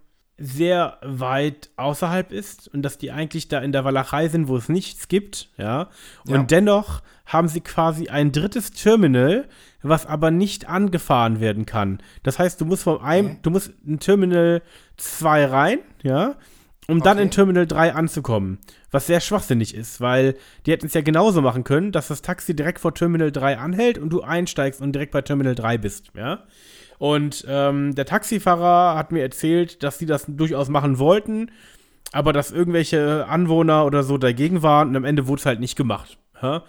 [0.44, 4.68] sehr weit außerhalb ist und dass die eigentlich da in der Walachei sind, wo es
[4.68, 5.88] nichts gibt, ja.
[6.26, 6.42] Und Ja.
[6.42, 9.48] dennoch haben sie quasi ein drittes Terminal,
[9.82, 11.98] was aber nicht angefahren werden kann.
[12.24, 13.38] Das heißt, du musst vom einem, Okay.
[13.42, 14.62] du musst in Terminal
[14.96, 16.34] 2 rein, ja,
[16.88, 17.22] um dann Okay.
[17.22, 18.58] in Terminal 3 anzukommen.
[18.90, 20.34] Was sehr schwachsinnig ist, weil
[20.66, 23.96] die hätten es ja genauso machen können, dass das Taxi direkt vor Terminal 3 anhält
[23.98, 26.42] und du einsteigst und direkt bei Terminal 3 bist, ja.
[27.02, 31.50] Und ähm, der Taxifahrer hat mir erzählt, dass sie das durchaus machen wollten,
[32.12, 35.74] aber dass irgendwelche Anwohner oder so dagegen waren und am Ende wurde es halt nicht
[35.74, 36.16] gemacht.
[36.40, 36.62] Ja?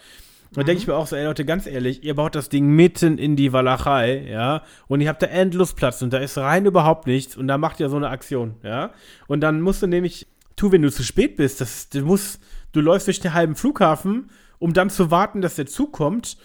[0.54, 3.20] Da denke ich mir auch so, ey Leute, ganz ehrlich, ihr baut das Ding mitten
[3.20, 7.06] in die Walachei, ja, und ihr habt da endlos Platz und da ist rein überhaupt
[7.06, 8.90] nichts und da macht ihr so eine Aktion, ja.
[9.28, 10.26] Und dann musst du nämlich,
[10.56, 14.32] tu, wenn du zu spät bist, das, du musst, du läufst durch den halben Flughafen,
[14.58, 16.38] um dann zu warten, dass der Zug kommt.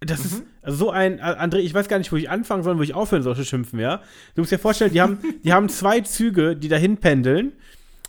[0.00, 2.82] Das ist also so ein, André, ich weiß gar nicht, wo ich anfangen soll, wo
[2.82, 4.02] ich aufhören soll zu schimpfen, ja.
[4.34, 7.52] Du musst dir vorstellen, die haben, die haben zwei Züge, die dahin pendeln,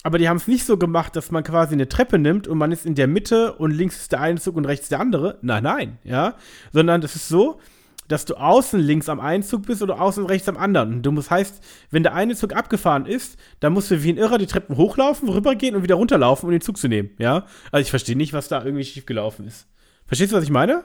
[0.03, 2.71] aber die haben es nicht so gemacht, dass man quasi eine Treppe nimmt und man
[2.71, 5.37] ist in der Mitte und links ist der eine Zug und rechts der andere.
[5.41, 6.35] Nein, nein, ja.
[6.73, 7.59] Sondern das ist so,
[8.07, 11.01] dass du außen links am einen Zug bist oder außen rechts am anderen.
[11.01, 14.37] Du musst heißt, wenn der eine Zug abgefahren ist, dann musst du wie ein Irrer
[14.37, 17.45] die Treppen hochlaufen, rübergehen und wieder runterlaufen, um den Zug zu nehmen, ja.
[17.71, 19.67] Also ich verstehe nicht, was da irgendwie schiefgelaufen ist.
[20.07, 20.83] Verstehst du, was ich meine?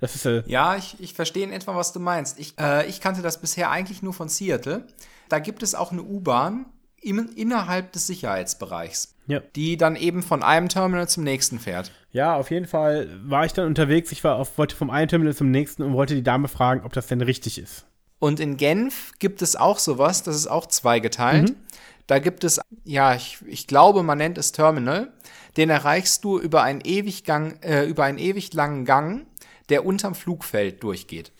[0.00, 2.38] Das ist äh, Ja, ich, ich verstehe in etwa, was du meinst.
[2.38, 4.86] Ich, äh, ich kannte das bisher eigentlich nur von Seattle.
[5.28, 6.66] Da gibt es auch eine U-Bahn
[7.00, 9.40] im, innerhalb des Sicherheitsbereichs, ja.
[9.54, 11.92] die dann eben von einem Terminal zum nächsten fährt.
[12.12, 14.12] Ja, auf jeden Fall war ich dann unterwegs.
[14.12, 16.92] Ich war auf, wollte vom einen Terminal zum nächsten und wollte die Dame fragen, ob
[16.92, 17.86] das denn richtig ist.
[18.18, 21.54] Und in Genf gibt es auch sowas, das ist auch zweigeteilt.
[22.06, 25.12] Da gibt es, ja, ich, ich glaube, man nennt es Terminal.
[25.56, 29.26] Den erreichst du über einen ewig, Gang, äh, über einen ewig langen Gang,
[29.68, 31.32] der unterm Flugfeld durchgeht.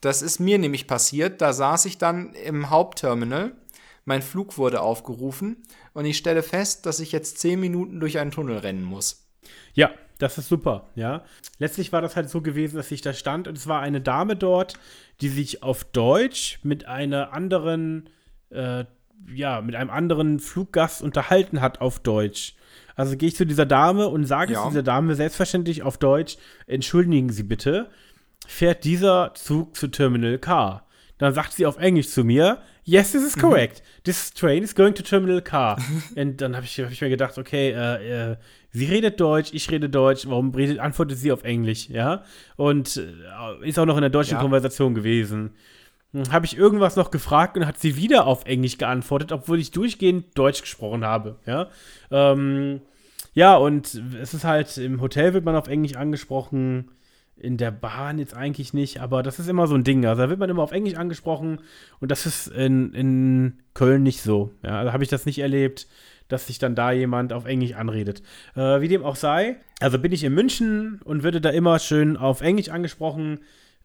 [0.00, 1.40] Das ist mir nämlich passiert.
[1.40, 3.56] Da saß ich dann im Hauptterminal.
[4.04, 8.30] Mein Flug wurde aufgerufen und ich stelle fest, dass ich jetzt zehn Minuten durch einen
[8.30, 9.26] Tunnel rennen muss.
[9.74, 11.24] Ja, das ist super, ja.
[11.58, 14.36] Letztlich war das halt so gewesen, dass ich da stand und es war eine Dame
[14.36, 14.78] dort,
[15.20, 18.08] die sich auf Deutsch mit einer anderen,
[18.50, 18.84] äh,
[19.34, 22.54] ja, mit einem anderen Fluggast unterhalten hat auf Deutsch.
[22.96, 24.62] Also gehe ich zu dieser Dame und sage Ja.
[24.64, 26.36] zu dieser Dame selbstverständlich auf Deutsch,
[26.66, 27.88] entschuldigen Sie bitte,
[28.46, 30.82] fährt dieser Zug zu Terminal K?
[31.18, 33.82] Dann sagt sie auf Englisch zu mir, yes, this is correct.
[34.04, 35.76] This train is going to Terminal K.
[36.16, 38.36] und dann habe ich, hab ich mir gedacht, okay, äh, äh,
[38.70, 42.22] sie redet Deutsch, ich rede Deutsch, warum redet, antwortet sie auf Englisch, ja?
[42.56, 44.40] Und äh, ist auch noch in der deutschen Ja.
[44.42, 45.54] Konversation gewesen.
[46.30, 50.36] Habe ich irgendwas noch gefragt und hat sie wieder auf Englisch geantwortet, obwohl ich durchgehend
[50.36, 51.68] Deutsch gesprochen habe, ja?
[52.10, 52.80] Ähm,
[53.34, 56.90] ja, und es ist halt, im Hotel wird man auf Englisch angesprochen,
[57.36, 60.06] in der Bahn jetzt eigentlich nicht, aber das ist immer so ein Ding.
[60.06, 61.60] Also da wird man immer auf Englisch angesprochen
[62.00, 64.52] und das ist in, in Köln nicht so.
[64.62, 65.86] Ja, da habe ich das nicht erlebt,
[66.28, 68.22] dass sich dann da jemand auf Englisch anredet.
[68.54, 72.16] Äh, wie dem auch sei, also bin ich in München und würde da immer schön
[72.16, 73.40] auf Englisch angesprochen.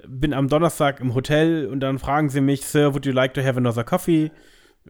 [0.08, 3.42] Bin am Donnerstag im Hotel und dann fragen sie mich, Sir, would you like to
[3.42, 4.32] have another coffee?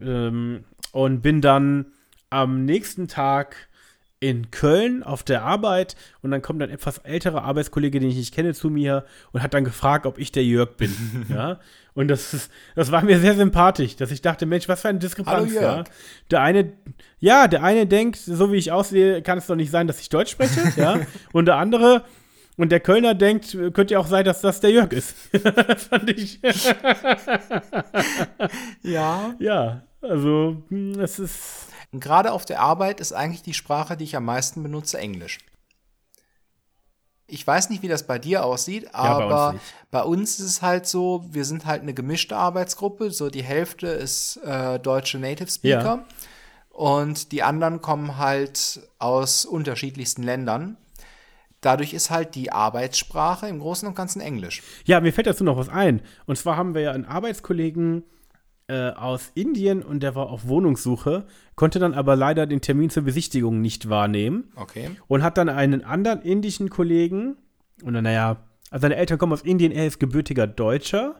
[0.00, 1.86] Ähm, und bin dann
[2.30, 3.68] am nächsten Tag
[4.22, 8.32] in Köln auf der Arbeit und dann kommt ein etwas älterer Arbeitskollege, den ich nicht
[8.32, 10.94] kenne, zu mir und hat dann gefragt, ob ich der Jörg bin.
[11.28, 11.58] ja.
[11.94, 15.00] Und das, ist, das war mir sehr sympathisch, dass ich dachte, Mensch, was für eine
[15.00, 15.52] Diskrepanz.
[15.52, 15.82] Ja.
[16.30, 16.72] Der eine,
[17.18, 20.08] ja, der eine denkt, so wie ich aussehe, kann es doch nicht sein, dass ich
[20.08, 21.00] Deutsch spreche, ja.
[21.32, 22.04] Und der andere,
[22.62, 25.14] und der Kölner denkt, könnte ja auch sein, dass das der Jörg ist.
[25.90, 26.40] fand ich.
[28.82, 29.34] Ja.
[29.38, 31.66] ja, also, hm, es ist.
[31.92, 35.38] Gerade auf der Arbeit ist eigentlich die Sprache, die ich am meisten benutze, Englisch.
[37.26, 39.64] Ich weiß nicht, wie das bei dir aussieht, bei uns aber nicht.
[39.90, 43.10] bei uns ist es halt so, wir sind halt eine gemischte Arbeitsgruppe.
[43.10, 46.04] So die Hälfte ist äh, deutsche Native Speaker Ja.
[46.70, 50.76] und die anderen kommen halt aus unterschiedlichsten Ländern.
[51.62, 54.62] Dadurch ist halt die Arbeitssprache im Großen und Ganzen Englisch.
[54.84, 56.02] Ja, mir fällt dazu noch was ein.
[56.26, 58.02] Und zwar haben wir ja einen Arbeitskollegen
[58.68, 63.04] äh, aus Indien und der war auf Wohnungssuche, konnte dann aber leider den Termin zur
[63.04, 64.90] Besichtigung nicht wahrnehmen Okay.
[65.08, 67.36] und hat dann einen anderen indischen Kollegen,
[67.82, 68.36] und dann, naja,
[68.70, 71.16] also seine Eltern kommen aus Indien, er ist gebürtiger Deutscher.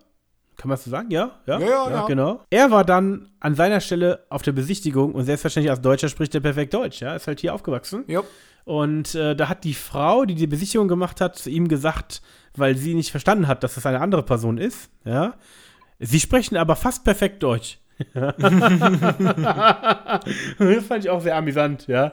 [0.56, 1.10] Kann man das so sagen?
[1.10, 1.32] Ja?
[1.46, 2.06] Ja, Ja, ja, ja.
[2.06, 2.40] genau.
[2.50, 6.40] Er war dann an seiner Stelle auf der Besichtigung und selbstverständlich als Deutscher spricht er
[6.40, 8.04] perfekt Deutsch, ja, ist halt hier aufgewachsen.
[8.06, 8.26] Jupp.
[8.64, 12.22] Und äh, da hat die Frau, die die Besichtigung gemacht hat, zu ihm gesagt,
[12.54, 15.34] weil sie nicht verstanden hat, dass das eine andere Person ist, ja.
[15.98, 17.78] Sie sprechen aber fast perfekt Deutsch.
[18.14, 18.34] das
[20.88, 22.12] fand ich auch sehr amüsant, ja.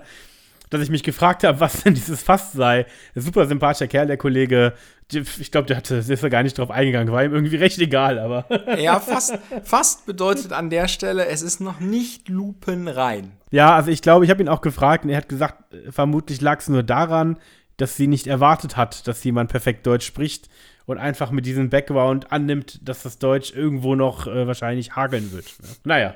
[0.70, 2.86] Dass ich mich gefragt habe, was denn dieses Fast sei.
[3.16, 4.74] Super sympathischer Kerl, der Kollege.
[5.12, 7.12] Ich glaube, der hatte, ist da gar nicht drauf eingegangen.
[7.12, 8.46] War ihm irgendwie recht egal, aber.
[8.80, 13.32] Ja, fast, fast bedeutet an der Stelle, es ist noch nicht lupenrein.
[13.50, 16.60] Ja, also ich glaube, ich habe ihn auch gefragt und er hat gesagt, vermutlich lag
[16.60, 17.40] es nur daran,
[17.78, 20.50] dass sie nicht erwartet hat, dass jemand perfekt Deutsch spricht
[20.86, 25.46] und einfach mit diesem Background annimmt, dass das Deutsch irgendwo noch äh, wahrscheinlich hageln wird.
[25.62, 25.70] Ne?
[25.84, 26.16] Naja,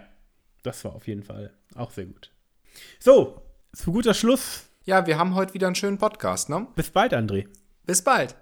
[0.63, 2.31] das war auf jeden Fall auch sehr gut.
[2.99, 3.42] So,
[3.74, 4.69] zu guter Schluss.
[4.86, 6.67] Ja, wir haben heute wieder einen schönen Podcast, ne?
[6.76, 7.47] Bis bald, André.
[7.86, 8.36] Bis bald.